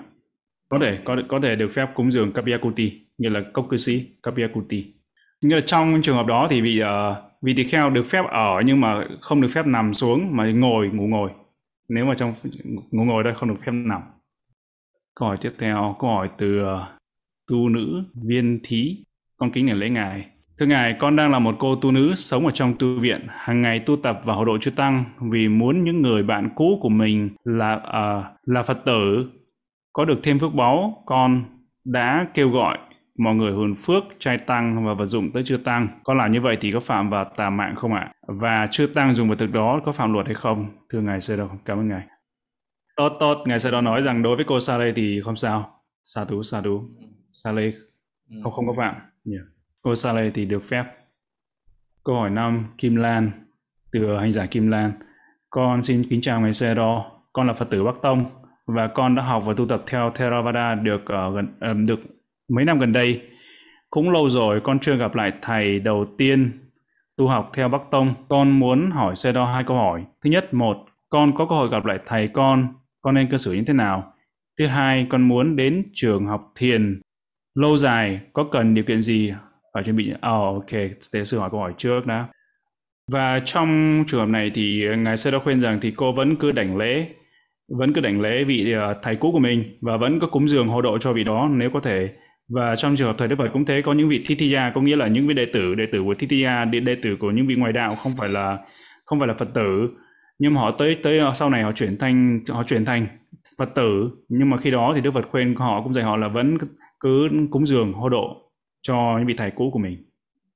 [0.70, 4.06] Có thể có có thể được phép cúng dường kabiakuti nghĩa là cốc cư sĩ
[4.24, 5.01] kabiakuti
[5.42, 8.62] nghĩa là trong trường hợp đó thì vị uh, vị tỳ kheo được phép ở
[8.66, 11.32] nhưng mà không được phép nằm xuống mà ngồi ngủ ngồi.
[11.90, 12.34] Nếu mà trong
[12.92, 14.02] ngủ ngồi đây không được phép nằm.
[15.16, 16.80] Câu hỏi tiếp theo câu hỏi từ uh,
[17.50, 18.98] tu nữ viên thí
[19.38, 20.26] con kính để lễ ngài.
[20.60, 23.62] Thưa ngài con đang là một cô tu nữ sống ở trong tu viện hàng
[23.62, 26.90] ngày tu tập và hộ độ chư tăng vì muốn những người bạn cũ của
[26.90, 29.30] mình là uh, là phật tử.
[29.94, 31.44] Có được thêm phước báu con
[31.86, 32.78] đã kêu gọi
[33.18, 35.88] mọi người hồn phước trai tăng và vật dụng tới chưa tăng.
[36.04, 38.12] Có làm như vậy thì có phạm vào tà mạng không ạ?
[38.28, 40.66] Và chưa tăng dùng vật thực đó có phạm luật hay không?
[40.90, 42.08] Thưa ngài sơ đâu cảm ơn ngài.
[42.96, 43.44] Tốt tốt.
[43.46, 45.82] Ngài sơ đó nói rằng đối với cô sa lê thì không sao.
[46.04, 46.84] Sa tú sa tú.
[47.32, 47.72] Sa lê
[48.44, 48.96] không không có phạm.
[49.26, 49.46] Yeah.
[49.82, 50.84] cô sa lê thì được phép.
[52.04, 53.32] Câu hỏi năm kim lan
[53.92, 54.92] từ hành giả kim lan.
[55.50, 58.26] Con xin kính chào ngài sơ đó con là phật tử bắc tông
[58.66, 62.00] và con đã học và tu tập theo Theravada được uh, gần uh, được
[62.56, 63.22] mấy năm gần đây
[63.90, 66.52] cũng lâu rồi con chưa gặp lại thầy đầu tiên
[67.18, 68.14] tu học theo Bắc Tông.
[68.30, 70.04] Con muốn hỏi xe đo hai câu hỏi.
[70.24, 70.78] Thứ nhất, một,
[71.10, 72.68] con có cơ hội gặp lại thầy con,
[73.02, 74.14] con nên cư xử như thế nào?
[74.60, 77.02] Thứ hai, con muốn đến trường học thiền
[77.56, 79.34] lâu dài, có cần điều kiện gì
[79.74, 80.12] phải chuẩn bị?
[80.12, 80.72] Oh, ok,
[81.14, 82.28] để sư hỏi câu hỏi trước đã.
[83.12, 86.52] Và trong trường hợp này thì Ngài sẽ đã khuyên rằng thì cô vẫn cứ
[86.52, 87.08] đảnh lễ,
[87.78, 90.68] vẫn cứ đảnh lễ vị ờ, thầy cũ của mình và vẫn có cúng dường
[90.68, 92.10] hộ độ cho vị đó nếu có thể
[92.54, 94.96] và trong trường hợp thời Đức Phật cũng thế có những vị Thitiya có nghĩa
[94.96, 97.56] là những vị đệ tử đệ tử của Thitiya đệ, đệ tử của những vị
[97.56, 98.58] ngoại đạo không phải là
[99.06, 99.90] không phải là Phật tử.
[100.40, 103.08] Nhưng mà họ tới tới sau này họ chuyển thành họ chuyển thành
[103.58, 104.10] Phật tử.
[104.30, 106.58] Nhưng mà khi đó thì Đức Phật khuyên họ cũng dạy họ là vẫn
[107.00, 109.98] cứ cúng dường hô độ cho những vị thầy cũ của mình.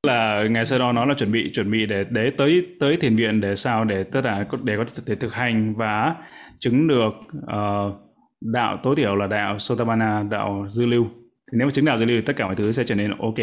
[0.03, 3.15] Là ngày sau đó nó là chuẩn bị chuẩn bị để để tới tới thiền
[3.15, 6.15] viện để sao để tất cả để có thể thực hành và
[6.60, 7.95] chứng được uh,
[8.41, 11.08] đạo tối thiểu là đạo Sotabana đạo dư lưu
[11.51, 13.12] thì nếu mà chứng đạo dữ liệu thì tất cả mọi thứ sẽ trở nên
[13.19, 13.36] ok.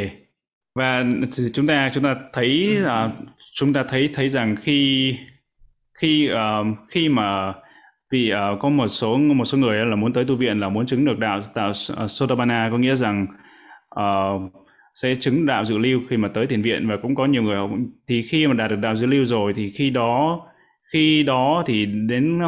[0.74, 1.04] Và
[1.52, 3.12] chúng ta chúng ta thấy uh,
[3.54, 5.16] chúng ta thấy thấy rằng khi
[6.00, 7.52] khi uh, khi mà
[8.12, 10.86] vì uh, có một số một số người là muốn tới tu viện là muốn
[10.86, 13.26] chứng được đạo đạo uh, Sotabana có nghĩa rằng
[14.00, 14.52] uh,
[14.94, 16.88] sẽ chứng đạo dự lưu khi mà tới thiền viện.
[16.88, 17.58] Và cũng có nhiều người
[18.08, 20.46] thì khi mà đạt được đạo dự lưu rồi thì khi đó
[20.92, 22.40] khi đó thì đến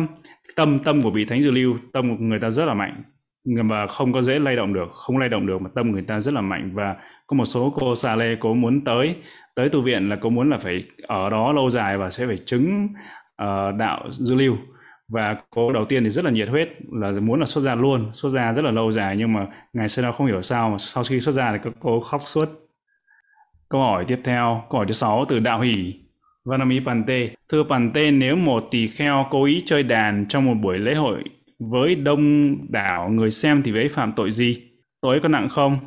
[0.56, 3.02] tâm tâm của vị thánh dự lưu tâm của người ta rất là mạnh
[3.44, 6.20] và không có dễ lay động được không lay động được mà tâm người ta
[6.20, 6.70] rất là mạnh.
[6.74, 9.16] Và có một số cô xà lê cố muốn tới
[9.54, 12.38] tới tu viện là cô muốn là phải ở đó lâu dài và sẽ phải
[12.46, 12.88] chứng
[13.42, 14.56] uh, đạo dư lưu.
[15.08, 18.10] Và cô đầu tiên thì rất là nhiệt huyết là muốn là xuất gia luôn.
[18.12, 20.78] Xuất gia rất là lâu dài nhưng mà ngày sau đó không hiểu sao mà
[20.78, 22.48] sau khi xuất gia thì cô khóc suốt.
[23.68, 25.94] Câu hỏi tiếp theo câu hỏi thứ sáu từ đạo hỷ
[26.44, 27.28] Vanami Pante.
[27.48, 31.24] Thưa Pante nếu một tỳ kheo cố ý chơi đàn trong một buổi lễ hội
[31.58, 34.56] với đông đảo người xem thì ấy phạm tội gì?
[35.00, 35.78] Tội có nặng không?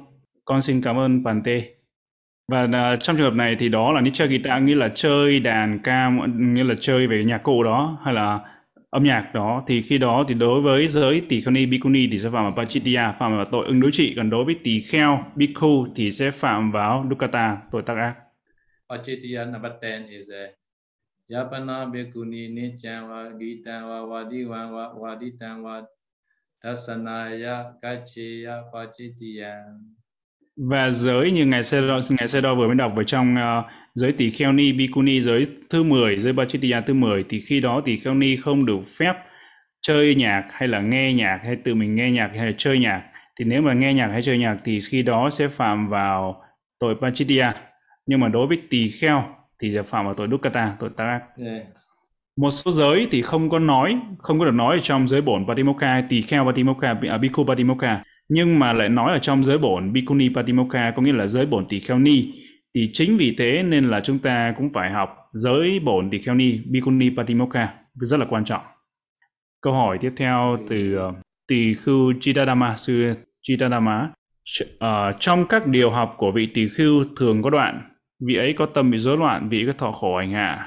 [0.45, 1.63] Con xin cảm ơn bàn tê.
[2.51, 5.39] Và uh, trong trường hợp này thì đó là như chơi guitar nghĩa là chơi
[5.39, 8.39] đàn ca nghĩa là chơi về nhạc cụ đó hay là
[8.89, 12.19] âm nhạc đó thì khi đó thì đối với giới tỷ kheo ni bikuni thì
[12.19, 15.23] sẽ phạm vào pachitia phạm vào tội ứng đối trị còn đối với tỷ kheo
[15.35, 18.15] bhikkhu thì sẽ phạm vào dukkata tội tác ác.
[18.89, 20.66] pachitia number 10 is a
[21.29, 25.83] Yapana bhikkhuni nityam va gitam va vadivam va vaditam va
[26.63, 29.97] dasanaya kacheya pachitiyam
[30.57, 34.29] và giới như ngài Sero, ngài Sero vừa mới đọc vào trong uh, giới tỷ
[34.29, 38.13] kheo ni bikuni giới thứ 10 giới Bachitiya thứ 10 thì khi đó tỷ kheo
[38.13, 39.13] ni không được phép
[39.81, 43.03] chơi nhạc hay là nghe nhạc hay tự mình nghe nhạc hay là chơi nhạc.
[43.39, 46.43] Thì nếu mà nghe nhạc hay chơi nhạc thì khi đó sẽ phạm vào
[46.79, 47.53] tội Bachitiya
[48.05, 49.23] nhưng mà đối với tỳ kheo
[49.61, 51.21] thì phạm vào tội dukkata tội tác ác.
[51.37, 51.67] Yeah.
[52.37, 55.47] một số giới thì không có nói không có được nói ở trong giới bổn
[55.47, 58.03] Patimokkha tỳ kheo Patimokkha à, Bhikkhu Patimokkha.
[58.29, 61.65] Nhưng mà lại nói ở trong giới bổn Bhikkhuni Patimokkha có nghĩa là giới bổn
[61.69, 62.31] tỳ kheo ni.
[62.75, 66.35] Thì chính vì thế nên là chúng ta cũng phải học giới bổn tỳ kheo
[66.35, 67.73] ni Bhikkhuni Patimokkha.
[67.95, 68.61] Rất là quan trọng.
[69.61, 71.15] Câu hỏi tiếp theo từ uh,
[71.47, 74.09] tỳ khưu Chitadama sư Chitadama
[74.63, 78.65] uh, trong các điều học của vị tỳ khưu thường có đoạn vị ấy có
[78.65, 80.65] tâm bị rối loạn vị ấy có thọ khổ ảnh hạ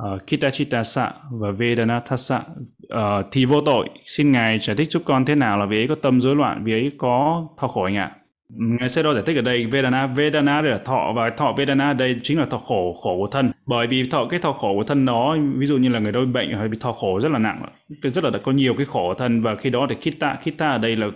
[0.00, 2.44] uh, ờ, Kitachitasa và Vedanatasa uh,
[2.88, 3.88] ờ, thì vô tội.
[4.04, 6.64] Xin ngài giải thích giúp con thế nào là vị ấy có tâm rối loạn
[6.64, 8.12] vị ấy có thọ khổ ảnh hạ
[8.48, 9.66] ngài sẽ đo giải thích ở đây.
[9.66, 13.26] Vedana Vedana đây là thọ và thọ Vedana đây chính là thọ khổ khổ của
[13.26, 13.52] thân.
[13.66, 16.20] Bởi vì thọ cái thọ khổ của thân đó ví dụ như là người đó
[16.20, 17.62] bị bệnh hay bị thọ khổ rất là nặng
[18.02, 19.40] rất là có nhiều cái khổ của thân.
[19.40, 21.06] Và khi đó thì Kita Kita ở đây là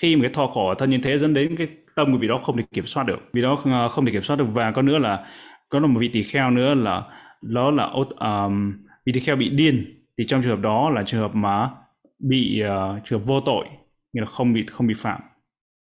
[0.00, 2.38] khi mà cái thọ khổ thân như thế dẫn đến cái tâm của vị đó
[2.38, 3.18] không thể kiểm soát được.
[3.32, 4.44] Vì đó không, không thể kiểm soát được.
[4.52, 5.26] Và có nữa là
[5.68, 7.02] có một vị tỳ kheo nữa là
[7.42, 8.72] đó là um,
[9.06, 10.04] vị tỳ kheo bị điên.
[10.18, 11.70] Thì trong trường hợp đó là trường hợp mà
[12.18, 13.64] bị uh, trường hợp vô tội
[14.12, 15.20] nghĩa là không bị không bị phạm.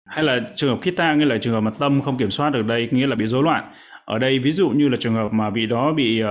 [0.06, 2.66] Hay là trường hợp kita nghĩa là trường hợp mà tâm không kiểm soát được
[2.66, 3.64] đây nghĩa là bị rối loạn.
[4.04, 6.28] Ở đây ví dụ như là trường hợp mà vị đó bị uh,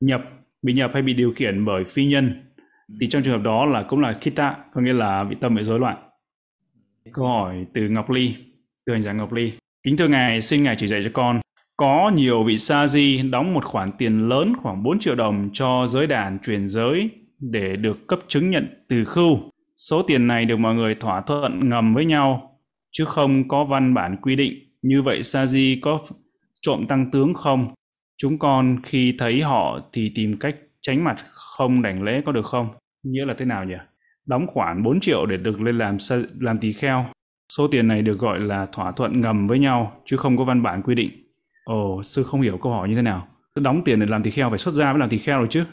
[0.00, 0.22] nhập
[0.62, 2.42] bị nhập hay bị điều khiển bởi phi nhân
[3.00, 5.62] thì trong trường hợp đó là cũng là kita có nghĩa là bị tâm bị
[5.62, 5.96] rối loạn
[7.16, 8.34] câu hỏi từ Ngọc Ly
[8.86, 9.52] từ hành giả Ngọc Ly
[9.82, 11.40] kính thưa ngài xin ngài chỉ dạy cho con
[11.76, 15.86] có nhiều vị sa di đóng một khoản tiền lớn khoảng 4 triệu đồng cho
[15.88, 19.38] giới đàn truyền giới để được cấp chứng nhận từ khưu.
[19.76, 22.58] Số tiền này được mọi người thỏa thuận ngầm với nhau,
[22.92, 24.54] chứ không có văn bản quy định.
[24.82, 25.98] Như vậy sa di có
[26.60, 27.74] trộm tăng tướng không?
[28.16, 32.46] Chúng con khi thấy họ thì tìm cách tránh mặt không đảnh lễ có được
[32.46, 32.68] không?
[33.02, 33.74] Nghĩa là thế nào nhỉ?
[34.26, 35.96] Đóng khoản 4 triệu để được lên làm
[36.40, 37.06] làm tỳ kheo.
[37.56, 40.62] Số tiền này được gọi là thỏa thuận ngầm với nhau, chứ không có văn
[40.62, 41.26] bản quy định
[41.66, 43.28] Ồ, sư không hiểu câu hỏi như thế nào.
[43.54, 45.48] Sư đóng tiền để làm tỳ kheo phải xuất ra mới làm tỳ kheo rồi
[45.50, 45.64] chứ.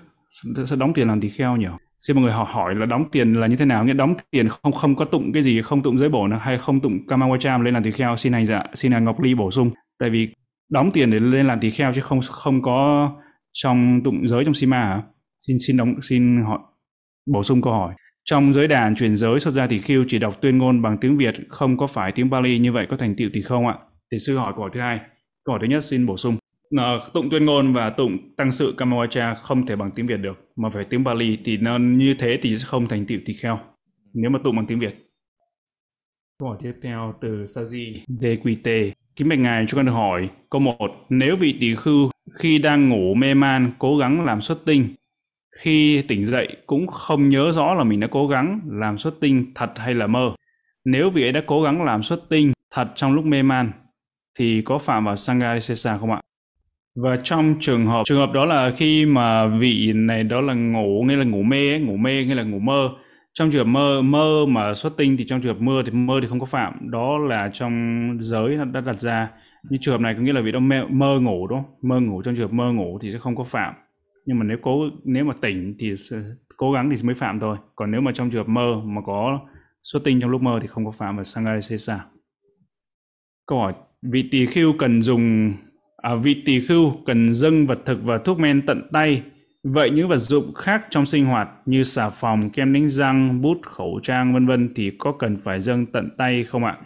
[0.65, 1.67] Sư đóng tiền làm tỳ kheo nhỉ?
[1.99, 3.85] Xin mọi người họ hỏi là đóng tiền là như thế nào?
[3.85, 6.79] Nghĩa đóng tiền không không có tụng cái gì, không tụng giới bổ hay không
[6.79, 9.71] tụng Kamawacham lên làm tỳ kheo xin hành dạ, xin hành Ngọc Ly bổ sung.
[9.99, 10.33] Tại vì
[10.69, 13.09] đóng tiền để lên làm tỳ kheo chứ không không có
[13.53, 15.01] trong tụng giới trong Sima hả?
[15.47, 16.73] Xin xin đóng xin họ
[17.25, 17.93] bổ sung câu hỏi.
[18.25, 21.17] Trong giới đàn chuyển giới xuất gia thì khưu chỉ đọc tuyên ngôn bằng tiếng
[21.17, 23.75] Việt, không có phải tiếng Bali như vậy có thành tựu thì không ạ?
[24.12, 24.99] Thì sư hỏi câu hỏi thứ hai.
[25.43, 26.38] Câu hỏi thứ nhất xin bổ sung.
[26.77, 30.51] À, tụng tuyên ngôn và tụng tăng sự Kamawacha không thể bằng tiếng Việt được,
[30.55, 33.59] mà phải tiếng Bali thì nó như thế thì sẽ không thành tựu tỳ kheo.
[34.13, 34.95] Nếu mà tụng bằng tiếng Việt.
[36.39, 38.91] Câu hỏi tiếp theo từ Saji DQT.
[39.15, 40.29] Kính bạch ngài cho con được hỏi.
[40.49, 40.75] Câu 1.
[41.09, 42.09] Nếu vị tỷ khưu
[42.39, 44.95] khi đang ngủ mê man cố gắng làm xuất tinh,
[45.61, 49.51] khi tỉnh dậy cũng không nhớ rõ là mình đã cố gắng làm xuất tinh
[49.55, 50.31] thật hay là mơ.
[50.85, 53.71] Nếu vị ấy đã cố gắng làm xuất tinh thật trong lúc mê man,
[54.39, 56.21] thì có phạm vào Sangarisesa không ạ?
[56.95, 61.03] Và trong trường hợp trường hợp đó là khi mà vị này đó là ngủ
[61.07, 62.89] nghĩa là ngủ mê ấy, ngủ mê nghĩa là ngủ mơ.
[63.33, 66.19] Trong trường hợp mơ mơ mà xuất tinh thì trong trường hợp mơ thì mơ
[66.21, 66.91] thì không có phạm.
[66.91, 67.73] Đó là trong
[68.21, 69.29] giới đã đặt ra.
[69.69, 71.73] Như trường hợp này có nghĩa là vị đó mơ, mơ ngủ đúng không?
[71.81, 73.73] Mơ ngủ trong trường hợp mơ ngủ thì sẽ không có phạm.
[74.25, 75.95] Nhưng mà nếu cố nếu mà tỉnh thì
[76.57, 77.57] cố gắng thì mới phạm thôi.
[77.75, 79.39] Còn nếu mà trong trường hợp mơ mà có
[79.83, 82.05] xuất tinh trong lúc mơ thì không có phạm vào Sangarisesa.
[83.47, 85.53] Câu hỏi vị tỳ khưu cần dùng
[85.97, 89.23] à, vị tỳ khưu cần dâng vật thực và thuốc men tận tay
[89.63, 93.57] vậy những vật dụng khác trong sinh hoạt như xà phòng kem đánh răng bút
[93.65, 96.77] khẩu trang vân vân thì có cần phải dâng tận tay không ạ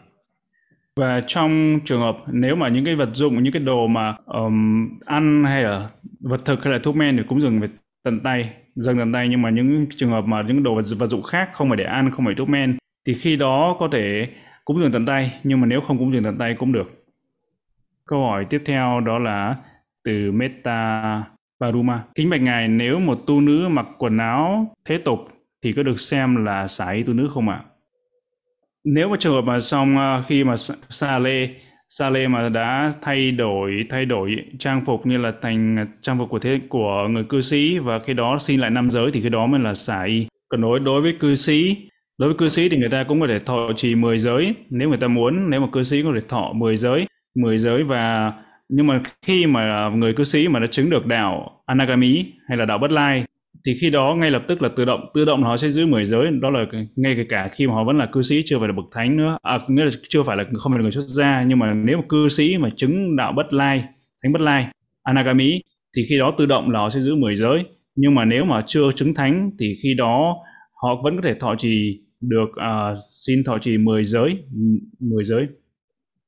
[0.98, 4.90] và trong trường hợp nếu mà những cái vật dụng những cái đồ mà um,
[5.06, 7.70] ăn hay là vật thực hay là thuốc men thì cũng dừng về
[8.04, 11.08] tận tay dâng tận tay nhưng mà những trường hợp mà những đồ vật, vật
[11.08, 14.28] dụng khác không phải để ăn không phải thuốc men thì khi đó có thể
[14.66, 17.08] cúng dường tận tay nhưng mà nếu không cúng dường tận tay cũng được
[18.08, 19.56] Câu hỏi tiếp theo đó là
[20.04, 21.24] từ Meta
[21.60, 22.04] Baruma.
[22.16, 25.20] Kính bạch ngài, nếu một tu nữ mặc quần áo thế tục
[25.64, 27.62] thì có được xem là xả y tu nữ không ạ?
[28.89, 30.56] Nếu mà trường hợp mà xong ờ, khi mà
[30.89, 36.19] Sale Lê Lê mà đã thay đổi thay đổi trang phục như là thành trang
[36.19, 39.21] phục của thế, của người cư sĩ và khi đó xin lại năm giới thì
[39.21, 40.28] khi đó mới là xả y.
[40.50, 41.78] Còn đối đối với cư sĩ,
[42.17, 44.89] đối với cư sĩ thì người ta cũng có thể thọ trì 10 giới nếu
[44.89, 48.34] người ta muốn, nếu mà cư sĩ có thể thọ 10 giới, mười giới và,
[48.69, 52.65] nhưng mà khi mà người cư sĩ mà đã chứng được đạo anagami hay là
[52.65, 53.23] đạo bất lai
[53.65, 56.06] thì khi đó ngay lập tức là tự động tự động họ sẽ giữ mười
[56.06, 56.32] giới.
[56.41, 56.65] Đó là
[56.96, 59.17] ngay kể cả khi mà họ vẫn là cư sĩ chưa phải là bậc thánh
[59.17, 59.38] nữa.
[59.41, 61.98] À nghĩa là chưa phải là không phải là người xuất gia nhưng mà nếu
[61.98, 63.84] mà cư sĩ mà chứng đạo bất lai
[64.24, 64.67] thánh bất lai
[65.04, 65.62] anagami
[65.96, 67.63] thì khi đó tự động là họ sẽ giữ mười giới.
[67.96, 70.36] Nhưng mà nếu mà chưa chứng thánh thì khi đó
[70.74, 74.38] họ vẫn có thể thọ trì được uh, xin thọ trì 10 giới
[75.00, 75.48] 10 giới.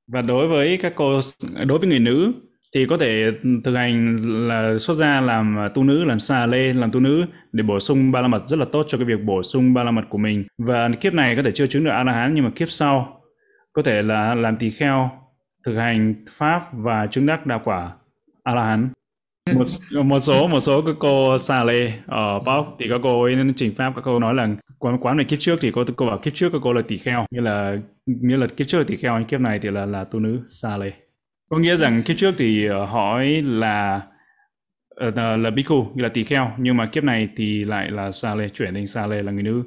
[0.07, 1.19] Và đối với các cô
[1.67, 2.31] đối với người nữ
[2.75, 3.31] thì có thể
[3.63, 7.25] thực hành là xuất gia làm à, tu nữ, làm xà lê, làm tu nữ
[7.51, 9.83] để bổ sung ba la mật rất là tốt cho cái việc bổ sung ba
[9.83, 10.45] la mật của mình.
[10.57, 13.21] Và kiếp này có thể chưa chứng được a la hán nhưng mà kiếp sau
[13.73, 15.09] có thể là làm tỳ kheo,
[15.65, 17.91] thực hành pháp và chứng đắc đa quả
[18.43, 18.89] a la hán
[19.53, 19.65] một
[20.03, 23.73] một số một số các cô xà lê ở Bóc thì các cô ấy trình
[23.73, 23.93] pháp.
[23.95, 26.49] Các cô nói là quán quán này kiếp trước thì cô cô bảo kiếp trước
[26.53, 29.39] các cô là tỳ kheo như là như là kiếp trước là tỳ kheo kiếp
[29.41, 30.91] này thì là là tu nữ xà lê
[31.49, 34.01] có nghĩa rằng kiếp trước thì ờ, hỏi là
[34.95, 38.35] là, là bhikkhu như là tỳ kheo nhưng mà kiếp này thì lại là sa
[38.35, 39.63] lê chuyển thành sa lê là người nữ.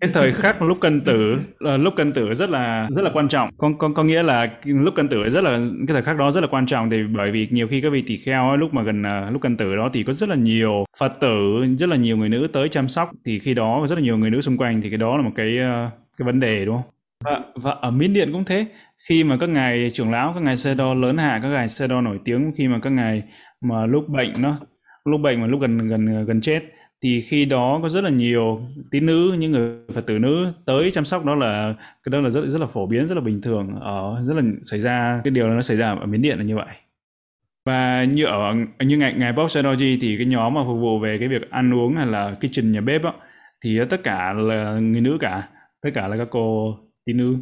[0.00, 3.50] Cái thời khắc lúc cân tử lúc cân tử rất là rất là quan trọng.
[3.58, 6.40] Có có có nghĩa là lúc cân tử rất là cái thời khắc đó rất
[6.40, 8.82] là quan trọng thì bởi vì nhiều khi các vị tỳ kheo ấy, lúc mà
[8.82, 12.16] gần lúc cân tử đó thì có rất là nhiều phật tử rất là nhiều
[12.16, 13.10] người nữ tới chăm sóc.
[13.24, 15.22] Thì khi đó có rất là nhiều người nữ xung quanh thì cái đó là
[15.22, 15.56] một cái
[16.18, 16.93] cái vấn đề đúng không?
[17.24, 18.66] Và, và ở Miến Điện cũng thế.
[19.08, 21.86] Khi mà các ngài trưởng lão các ngài xe đo lớn hạ các ngài xe
[21.86, 23.22] đo nổi tiếng khi mà các ngài
[23.60, 24.56] mà lúc bệnh nó
[25.04, 26.62] lúc bệnh mà lúc gần gần gần chết
[27.02, 28.60] thì khi đó có rất là nhiều
[28.90, 32.30] tín nữ những người phật tử nữ tới chăm sóc đó là cái đó là
[32.30, 35.30] rất rất là phổ biến rất là bình thường ở rất là xảy ra cái
[35.30, 36.76] điều nó xảy ra ở miến điện là như vậy.
[37.66, 41.18] Và như ở như ngày ngày Bob Sadoji thì cái nhóm mà phục vụ về
[41.18, 43.12] cái việc ăn uống hay là kitchen nhà bếp á
[43.64, 45.48] thì tất cả là người nữ cả
[45.82, 47.36] tất cả là các cô tín nữ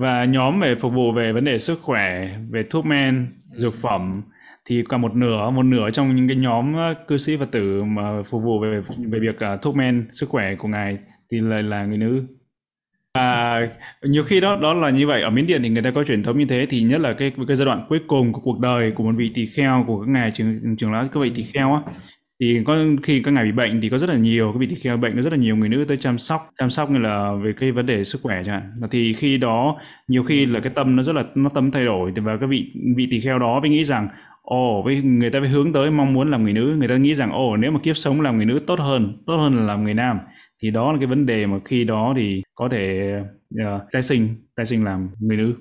[0.00, 3.26] và nhóm về phục vụ về vấn đề sức khỏe về thuốc men
[3.56, 4.22] dược phẩm
[4.64, 6.74] thì cả một nửa một nửa trong những cái nhóm
[7.08, 10.54] cư sĩ phật tử mà phục vụ về về việc uh, thuốc men sức khỏe
[10.54, 10.98] của ngài
[11.32, 12.22] thì lại là, là người nữ.
[13.14, 13.68] Và
[14.02, 15.22] nhiều khi đó đó là như vậy.
[15.22, 17.32] Ở miến điện thì người ta có truyền thống như thế thì nhất là cái
[17.48, 20.08] cái giai đoạn cuối cùng của cuộc đời của một vị tỳ kheo của các
[20.08, 21.80] ngài trường trường lão các vị tỳ kheo á
[22.40, 24.74] thì có khi các ngài bị bệnh thì có rất là nhiều cái vị tỳ
[24.74, 27.32] kheo bệnh có rất là nhiều người nữ tới chăm sóc chăm sóc như là
[27.44, 28.70] về cái vấn đề sức khỏe chẳng hạn.
[28.90, 32.12] Thì khi đó nhiều khi là cái tâm nó rất là nó tâm thay đổi
[32.16, 34.08] và các vị vị tỳ kheo đó mới nghĩ rằng
[34.42, 36.76] ồ với người ta phải hướng tới mong muốn làm người nữ.
[36.78, 39.36] Người ta nghĩ rằng ồ nếu mà kiếp sống làm người nữ tốt hơn tốt
[39.36, 40.18] hơn là làm người nam.
[40.62, 43.12] Thì đó là cái vấn đề mà khi đó thì có thể
[43.54, 45.54] uh, tái sinh tái sinh làm người nữ.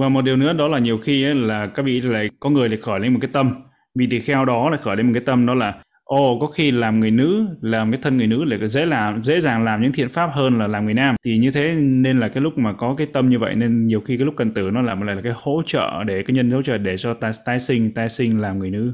[0.00, 2.68] Và một điều nữa đó là nhiều khi ấy, là các vị lại có người
[2.68, 3.54] lại khởi lên một cái tâm
[3.98, 6.70] vị tỳ kheo đó là khởi lên một cái tâm đó là ồ có khi
[6.70, 9.92] làm người nữ làm cái thân người nữ lại dễ làm dễ dàng làm những
[9.92, 11.16] thiện pháp hơn là làm người nam.
[11.24, 14.00] Thì như thế nên là cái lúc mà có cái tâm như vậy nên nhiều
[14.00, 16.50] khi cái lúc cần tử nó làm lại là cái hỗ trợ để cái nhân
[16.50, 18.92] hỗ trợ để cho tái, tái sinh tái sinh làm người nữ.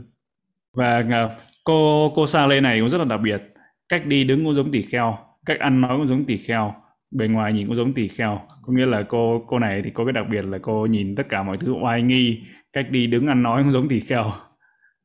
[0.76, 1.30] Và uh,
[1.64, 3.42] cô cô sa lê này cũng rất là đặc biệt.
[3.88, 6.74] Cách đi đứng cũng giống tỳ kheo cách ăn nói cũng giống tỳ kheo
[7.11, 8.40] bề ngoài nhìn cũng giống tỳ kheo.
[8.62, 11.28] Có nghĩa là cô cô này thì có cái đặc biệt là cô nhìn tất
[11.28, 12.40] cả mọi thứ oai nghi
[12.72, 14.32] cách đi đứng ăn nói cũng giống tỳ kheo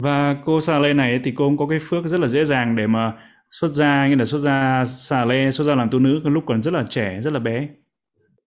[0.04, 2.76] và cô xà lê này thì cô cũng có cái phước rất là dễ dàng
[2.76, 3.13] để mà
[3.52, 6.63] xuất gia như là xuất gia xà lê xuất gia làm tu nữ lúc còn
[6.63, 7.68] rất là trẻ rất là bé.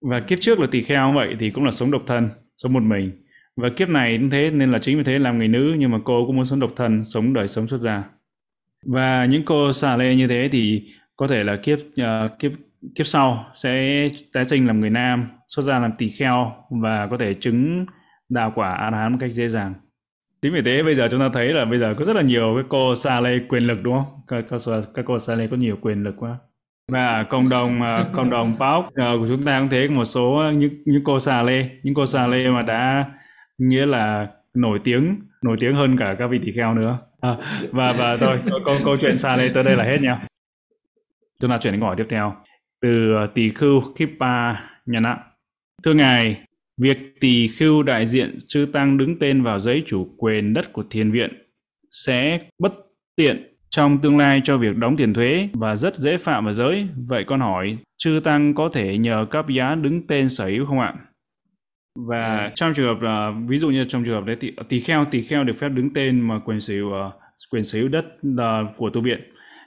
[0.01, 2.83] Và kiếp trước là tỳ kheo vậy thì cũng là sống độc thân sống một
[2.83, 3.11] mình.
[3.55, 5.97] Và kiếp này cũng thế nên là chính vì thế làm người nữ nhưng mà
[6.03, 8.03] cô cũng muốn sống độc thân sống đời sống xuất gia.
[8.85, 12.51] Và những cô xà lê như thế thì có thể là kiếp uh, kiếp
[12.95, 17.17] kiếp sau sẽ tái sinh làm người nam xuất gia làm tỳ kheo và có
[17.17, 17.85] thể chứng
[18.29, 19.73] đạo quả a la hán một cách dễ dàng
[20.41, 22.53] chính vì thế bây giờ chúng ta thấy là bây giờ có rất là nhiều
[22.55, 24.21] cái cô xa lê quyền lực đúng không?
[24.27, 24.61] Các, các,
[24.93, 26.37] các cô xa lê có nhiều quyền lực quá.
[26.91, 30.51] Và cộng đồng à, cộng đồng báo à, của chúng ta cũng thế một số
[30.55, 33.05] những những cô xà lê những cô xà lê mà đã
[33.57, 36.99] nghĩa là nổi tiếng nổi tiếng hơn cả các vị tỷ kheo nữa.
[37.21, 37.35] À,
[37.71, 40.27] và và thôi câu câu chuyện xà lê tới đây là hết nha.
[41.39, 42.35] Chúng ta chuyển đến câu hỏi tiếp theo.
[42.81, 44.53] Từ à, tỷ khưu Kipa
[44.85, 45.17] nhận ạ
[45.83, 46.41] thưa ngài
[46.81, 50.83] Việc tỳ khưu đại diện chư tăng đứng tên vào giấy chủ quyền đất của
[50.89, 51.31] thiền viện
[51.91, 52.73] sẽ bất
[53.15, 56.87] tiện trong tương lai cho việc đóng tiền thuế và rất dễ phạm vào giới.
[57.07, 60.79] Vậy con hỏi, chư tăng có thể nhờ cấp giá đứng tên sở hữu không
[60.79, 60.93] ạ?
[62.09, 62.49] Và ừ.
[62.55, 65.21] trong trường hợp là ví dụ như trong trường hợp đấy thì tỳ kheo tỳ
[65.21, 67.13] kheo được phép đứng tên mà quyền sở hữu uh,
[67.51, 69.19] quyền sở hữu đất uh, của tu viện.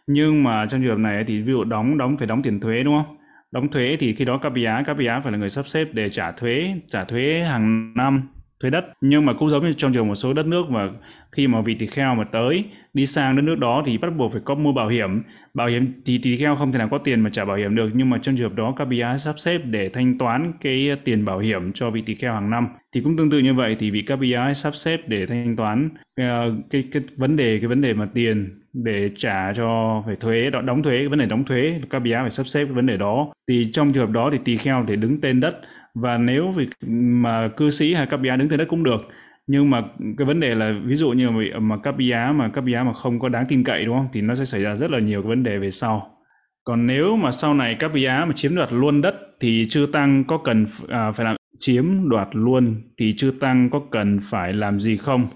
[0.07, 2.83] Nhưng mà trong trường hợp này thì ví dụ đóng đóng phải đóng tiền thuế
[2.83, 3.17] đúng không?
[3.53, 6.75] Đóng thuế thì khi đó KPI KPI phải là người sắp xếp để trả thuế
[6.91, 8.29] trả thuế hàng năm
[8.61, 8.85] thuế đất.
[9.01, 10.89] Nhưng mà cũng giống như trong trường một số đất nước mà
[11.33, 14.33] khi mà vị tỳ kheo mà tới đi sang đất nước đó thì bắt buộc
[14.33, 15.23] phải có mua bảo hiểm.
[15.55, 17.91] Bảo hiểm thì tỳ kheo không thể nào có tiền mà trả bảo hiểm được
[17.95, 21.39] nhưng mà trong trường hợp đó KPI sắp xếp để thanh toán cái tiền bảo
[21.39, 22.69] hiểm cho vị tỳ kheo hàng năm.
[22.95, 26.29] Thì cũng tương tự như vậy thì vị KPI sắp xếp để thanh toán cái,
[26.71, 30.83] cái cái vấn đề cái vấn đề mà tiền để trả cho phải thuế đóng
[30.83, 33.33] thuế vấn đề đóng thuế các bia phải sắp xếp cái vấn đề đó.
[33.49, 35.61] Thì trong trường hợp đó thì tỳ kheo thể đứng tên đất.
[35.95, 36.69] Và nếu vì
[37.13, 39.01] mà cư sĩ hay các bia đứng tên đất cũng được.
[39.47, 39.83] Nhưng mà
[40.19, 42.93] cái vấn đề là ví dụ như mà, mà các bia mà các bia mà
[42.93, 44.09] không có đáng tin cậy đúng không?
[44.13, 46.17] Thì nó sẽ xảy ra rất là nhiều cái vấn đề về sau.
[46.65, 50.25] Còn nếu mà sau này các bia mà chiếm đoạt luôn đất thì chư tăng
[50.25, 54.81] có cần à, phải làm chiếm đoạt luôn thì chư tăng có cần phải làm
[54.81, 55.29] gì không?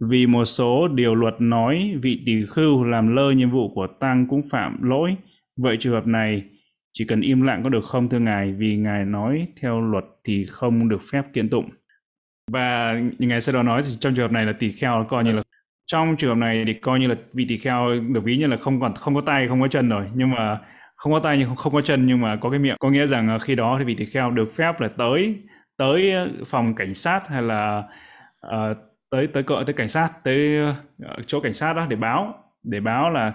[0.00, 4.26] Vì một số điều luật nói vị tỳ khưu làm lơ nhiệm vụ của tăng
[4.28, 5.16] cũng phạm lỗi.
[5.56, 6.42] Vậy trường hợp này
[6.92, 8.52] chỉ cần im lặng có được không thưa ngài?
[8.52, 11.70] Vì ngài nói theo luật thì không được phép kiện tụng.
[12.52, 15.32] Và ngài sau đó nói thì trong trường hợp này là tỳ kheo coi như
[15.32, 15.42] là
[15.86, 18.56] trong trường hợp này thì coi như là vị tỳ kheo được ví như là
[18.56, 20.58] không còn không có tay không có chân rồi nhưng mà
[20.96, 23.06] không có tay nhưng không, không có chân nhưng mà có cái miệng có nghĩa
[23.06, 25.36] rằng khi đó thì vị tỳ kheo được phép là tới
[25.76, 26.12] tới
[26.46, 27.82] phòng cảnh sát hay là
[28.46, 28.76] uh,
[29.10, 30.56] tới tới cỡ tới cảnh sát tới
[31.02, 33.32] ờ, chỗ cảnh sát đó để báo để báo là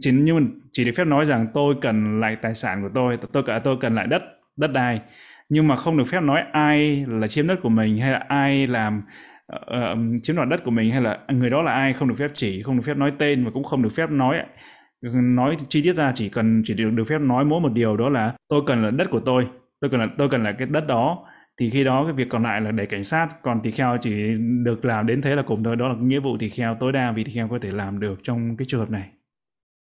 [0.00, 3.18] chỉ nhưng mà chỉ được phép nói rằng tôi cần lại tài sản của tôi
[3.32, 4.22] tôi cả tôi cần lại đất
[4.56, 5.00] đất đai.
[5.48, 8.66] Nhưng mà không được phép nói ai là chiếm đất của mình hay là ai
[8.66, 9.02] làm
[9.54, 12.30] uh, chiếm đoạt đất của mình hay là người đó là ai không được phép
[12.34, 14.36] chỉ không được phép nói tên và cũng không được phép nói
[15.12, 18.08] nói chi tiết ra chỉ cần chỉ được được phép nói mỗi một điều đó
[18.08, 19.48] là tôi cần là đất của tôi
[19.80, 21.26] tôi cần là tôi cần là cái đất đó
[21.60, 24.10] thì khi đó cái việc còn lại là để cảnh sát còn tỳ kheo chỉ
[24.64, 25.76] được làm đến thế là cùng thôi.
[25.76, 28.20] Đó là nghĩa vụ tỳ kheo tối đa vì tỳ kheo có thể làm được
[28.22, 29.08] trong cái trường hợp này.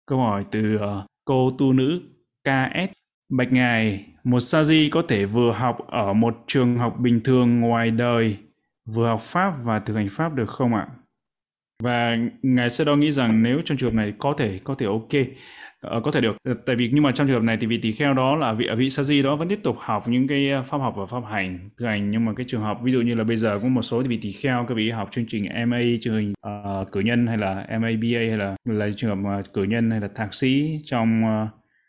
[0.07, 0.81] Câu hỏi từ uh,
[1.25, 2.01] cô tu nữ
[2.45, 2.93] KS
[3.29, 7.61] Bạch Ngài, một sa di có thể vừa học ở một trường học bình thường
[7.61, 8.37] ngoài đời,
[8.87, 10.89] vừa học Pháp và thực hành Pháp được không ạ?
[11.83, 14.87] Và Ngài sẽ đo nghĩ rằng nếu trong trường hợp này có thể, có thể
[14.87, 15.27] ok,
[15.87, 16.37] Ờ, có thể được.
[16.45, 18.53] Ờ, tại vì nhưng mà trong trường hợp này thì vị tỳ kheo đó là
[18.53, 21.07] vị vị sa di đó vẫn tiếp tục học những cái ờ, pháp học và
[21.07, 23.59] pháp hành thực hành nhưng mà cái trường hợp ví dụ như là bây giờ
[23.63, 26.33] có một số thì vị tỳ kheo các vị học chương trình MA chương trình
[26.83, 30.01] uh, cử nhân hay là MABA hay là là trường hợp uh, cử nhân hay
[30.01, 31.49] là thạc sĩ trong uh,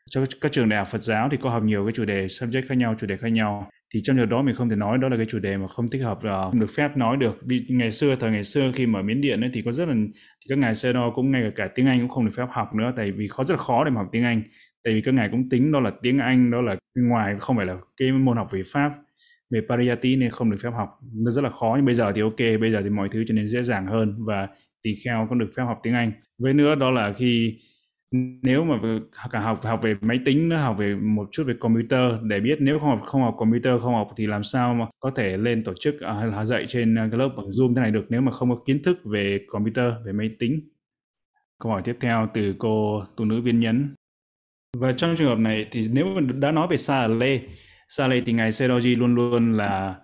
[0.10, 2.64] cho các trường đại học Phật giáo thì có học nhiều cái chủ đề subject
[2.68, 5.10] khác nhau chủ đề khác nhau thì trong điều đó mình không thể nói đó
[5.10, 7.38] là cái chủ đề mà không thích hợp uh, không được phép nói được.
[7.46, 9.94] Vì ngày xưa thời ngày xưa khi mà miến điện ấy, thì có rất là
[9.94, 12.46] thì các ngài sơ đo cũng ngay cả, cả tiếng anh cũng không được phép
[12.52, 14.42] học nữa tại vì khó rất là khó để mà học tiếng anh.
[14.84, 17.66] Tại vì các ngài cũng tính đó là tiếng anh đó là ngoài không phải
[17.66, 18.92] là cái môn học về pháp
[19.52, 20.90] về pariyati nên không được phép học.
[21.14, 23.34] Nó rất là khó nhưng bây giờ thì ok bây giờ thì mọi thứ trở
[23.34, 24.48] nên dễ dàng hơn và
[24.84, 26.12] tỳ kheo cũng được phép học tiếng anh.
[26.38, 27.58] Với nữa đó là khi
[28.12, 28.80] nếu mà
[29.32, 32.58] cả học học về máy tính nó học về một chút về computer để biết
[32.62, 35.64] nếu không học không học computer, không học thì làm sao mà có thể lên
[35.64, 38.06] tổ chức à, hay là dạy trên à, cái lớp bằng zoom thế này được
[38.10, 40.70] nếu mà không có kiến thức về computer, về máy tính?
[41.60, 43.96] Câu hỏi tiếp theo từ cô, tu nữ viên nhấn
[44.78, 47.40] và trong trường hợp này thì nếu mà đã nói về xa lê
[47.88, 49.96] xa lê thì ngài Seroji luôn luôn là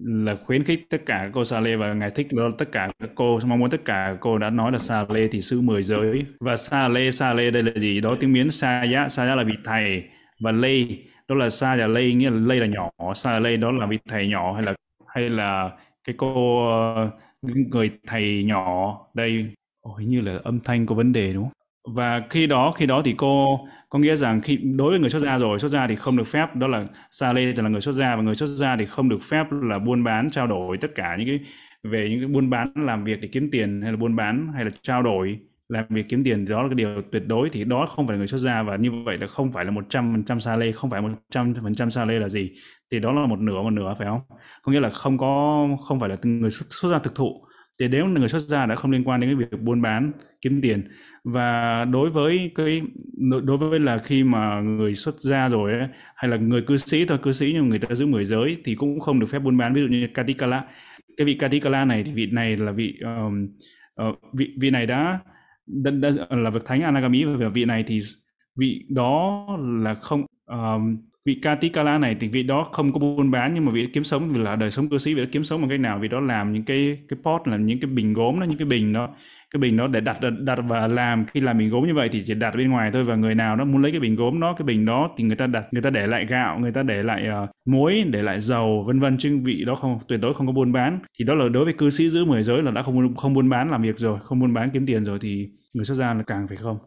[0.00, 2.92] là khuyến khích tất cả các cô sa lê và ngài thích đó tất cả
[2.98, 5.82] các cô mong muốn tất cả cô đã nói là sa lê thì sư mười
[5.82, 6.24] giới.
[6.40, 8.00] Và sa lê sa lê đây là gì?
[8.00, 10.04] Đó tiếng miến sa giá sa giá là vị thầy
[10.40, 10.86] và lê.
[11.28, 13.98] Đó là sa là lê nghĩa là lê là nhỏ sa lê đó là vị
[14.08, 14.74] thầy nhỏ hay là
[15.06, 15.70] hay là
[16.04, 16.58] cái cô
[16.94, 17.10] ờ,
[17.42, 19.54] người thầy nhỏ đây.
[19.88, 21.52] Oh, hình như là âm thanh có vấn đề đúng không?
[21.84, 23.58] Và khi đó khi đó thì cô
[23.88, 26.24] có nghĩa rằng khi, đối với người xuất gia rồi, xuất gia thì không được
[26.24, 29.08] phép, đó là sa lê là người xuất gia và người xuất gia thì không
[29.08, 31.40] được phép là buôn bán, trao đổi tất cả những cái,
[31.82, 34.64] về những cái buôn bán, làm việc để kiếm tiền hay là buôn bán hay
[34.64, 37.86] là trao đổi, làm việc kiếm tiền đó là cái điều tuyệt đối, thì đó
[37.86, 40.12] không phải là người xuất gia và như vậy là không phải là một trăm
[40.12, 42.50] phần trăm sa lê, không phải một trăm phần trăm sa lê là gì,
[42.90, 44.20] thì đó là một nửa một nửa, phải không?
[44.62, 47.44] Có nghĩa là không có, không phải là người xuất gia thực thụ
[47.80, 50.60] thì nếu người xuất gia đã không liên quan đến cái việc buôn bán kiếm
[50.60, 50.88] tiền
[51.24, 52.82] và đối với cái
[53.44, 57.04] đối với là khi mà người xuất gia rồi ấy, hay là người cư sĩ
[57.04, 59.56] thôi cư sĩ nhưng người ta giữ mười giới thì cũng không được phép buôn
[59.56, 59.74] bán.
[59.74, 60.64] Ví dụ như Katikala
[61.16, 63.48] cái vị Katikala này thì vị này là vị um,
[64.08, 65.18] uh, vị vị này đã,
[65.66, 68.00] đã, đã là bậc thánh Anagami và vị này thì
[68.56, 69.46] vị đó
[69.82, 70.96] là không um,
[71.26, 74.32] vị Katikala này thì vị đó không có buôn bán nhưng mà vị kiếm sống
[74.32, 75.98] vì là đời sống cư sĩ vị đó kiếm sống bằng cách nào?
[75.98, 78.66] Vị đó làm những cái cái pot là những cái bình gốm đó những cái
[78.66, 79.08] bình đó
[79.50, 81.26] cái bình đó để đặt đặt và làm.
[81.26, 83.56] Khi làm bình gốm như vậy thì chỉ đặt bên ngoài thôi và người nào
[83.56, 85.82] đó muốn lấy cái bình gốm đó cái bình đó thì người ta đặt người
[85.82, 89.18] ta để lại gạo người ta để lại uh, muối để lại dầu vân vân
[89.18, 90.98] chứ vị đó không tuyệt đối không có buôn bán.
[91.18, 93.48] Thì đó là đối với cư sĩ giữ mười giới là đã không không buôn
[93.48, 96.22] bán làm việc rồi không buôn bán kiếm tiền rồi thì người xuất gia là
[96.26, 96.78] càng phải không?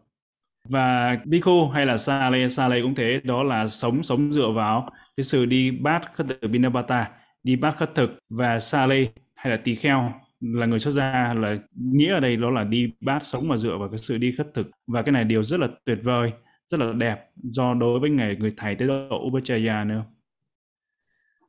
[0.70, 5.24] Và Bhikkhu hay là Sale, Sale cũng thế, đó là sống sống dựa vào cái
[5.24, 7.09] sự đi bát khất thực Binabata,
[7.43, 8.20] đi bát khất thực.
[8.30, 9.05] Và Sale
[9.36, 12.93] hay là tỳ kheo là người xuất gia là nghĩa ở đây đó là đi
[13.01, 14.68] bát sống mà dựa vào cái sự đi khất thực.
[14.88, 16.32] Và cái này điều rất là tuyệt vời
[16.70, 20.03] rất là đẹp do đối với người người thầy tới độ Upachaya nữa.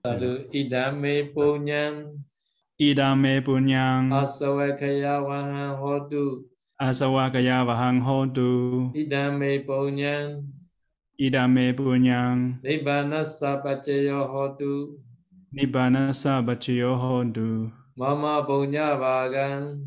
[0.05, 2.05] Sadhu idame punyan
[2.77, 6.43] idame punyan asawakaya vaha hotu
[6.79, 8.95] Asawakaya vahang hotu.
[8.95, 10.47] Idame punyan.
[11.19, 12.63] Idame punyang.
[12.63, 15.03] Nibbana sapachayo hotu.
[15.51, 17.75] Nibbana sapachayo hotu.
[17.99, 19.83] Mama punya bagan.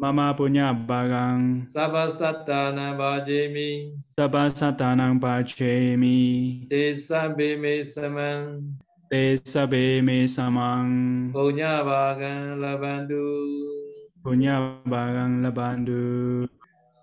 [0.00, 1.68] Mama punya bagang.
[1.68, 3.92] Sabba satana bhajemi.
[4.16, 6.64] Sabba satanang bhajemi.
[6.72, 8.72] Te sabbe me samang.
[9.12, 11.28] Te sabe me samang.
[11.28, 13.81] Punya bagan labandu.
[14.22, 16.46] Punya bagang labandu.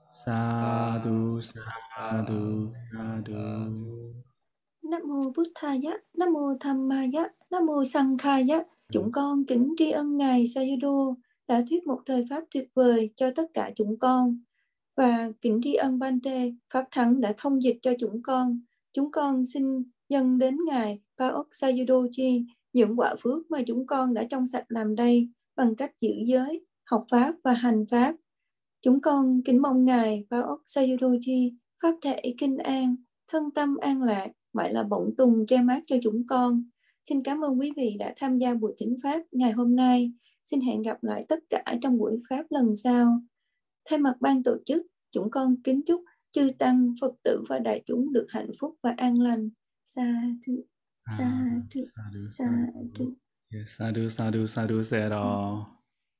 [0.07, 3.43] Sadhu, sadhu, sadhu.
[4.83, 8.63] Nam mô Bụt Thaya, Nam mô Tham Maya, Nam mô Sang Khaya.
[8.91, 11.15] Chúng con kính tri ân Ngài Sayadaw
[11.47, 14.39] đã thuyết một thời Pháp tuyệt vời cho tất cả chúng con.
[14.97, 18.59] Và kính tri ân Bante, Pháp Thắng đã thông dịch cho chúng con.
[18.93, 22.07] Chúng con xin dâng đến Ngài Paok Sayadaw
[22.73, 26.65] những quả phước mà chúng con đã trong sạch làm đây bằng cách giữ giới,
[26.91, 28.15] học Pháp và hành Pháp.
[28.81, 31.51] Chúng con kính mong Ngài Paok Sayadaw
[31.83, 32.95] Pháp thể kinh an,
[33.27, 36.63] thân tâm an lạc, mãi là bổng tùng che mát cho chúng con.
[37.09, 40.13] Xin cảm ơn quý vị đã tham gia buổi thính Pháp ngày hôm nay.
[40.45, 43.21] Xin hẹn gặp lại tất cả trong buổi Pháp lần sau.
[43.89, 47.83] Thay mặt ban tổ chức, chúng con kính chúc chư Tăng, Phật tử và đại
[47.85, 49.49] chúng được hạnh phúc và an lành.
[49.85, 50.65] Sa thú,
[51.17, 51.33] sa
[51.73, 51.81] thú,
[52.37, 52.45] sa
[52.95, 53.13] thú.
[53.53, 55.78] Yes, sadhu, sadhu, sadhu, sadhu.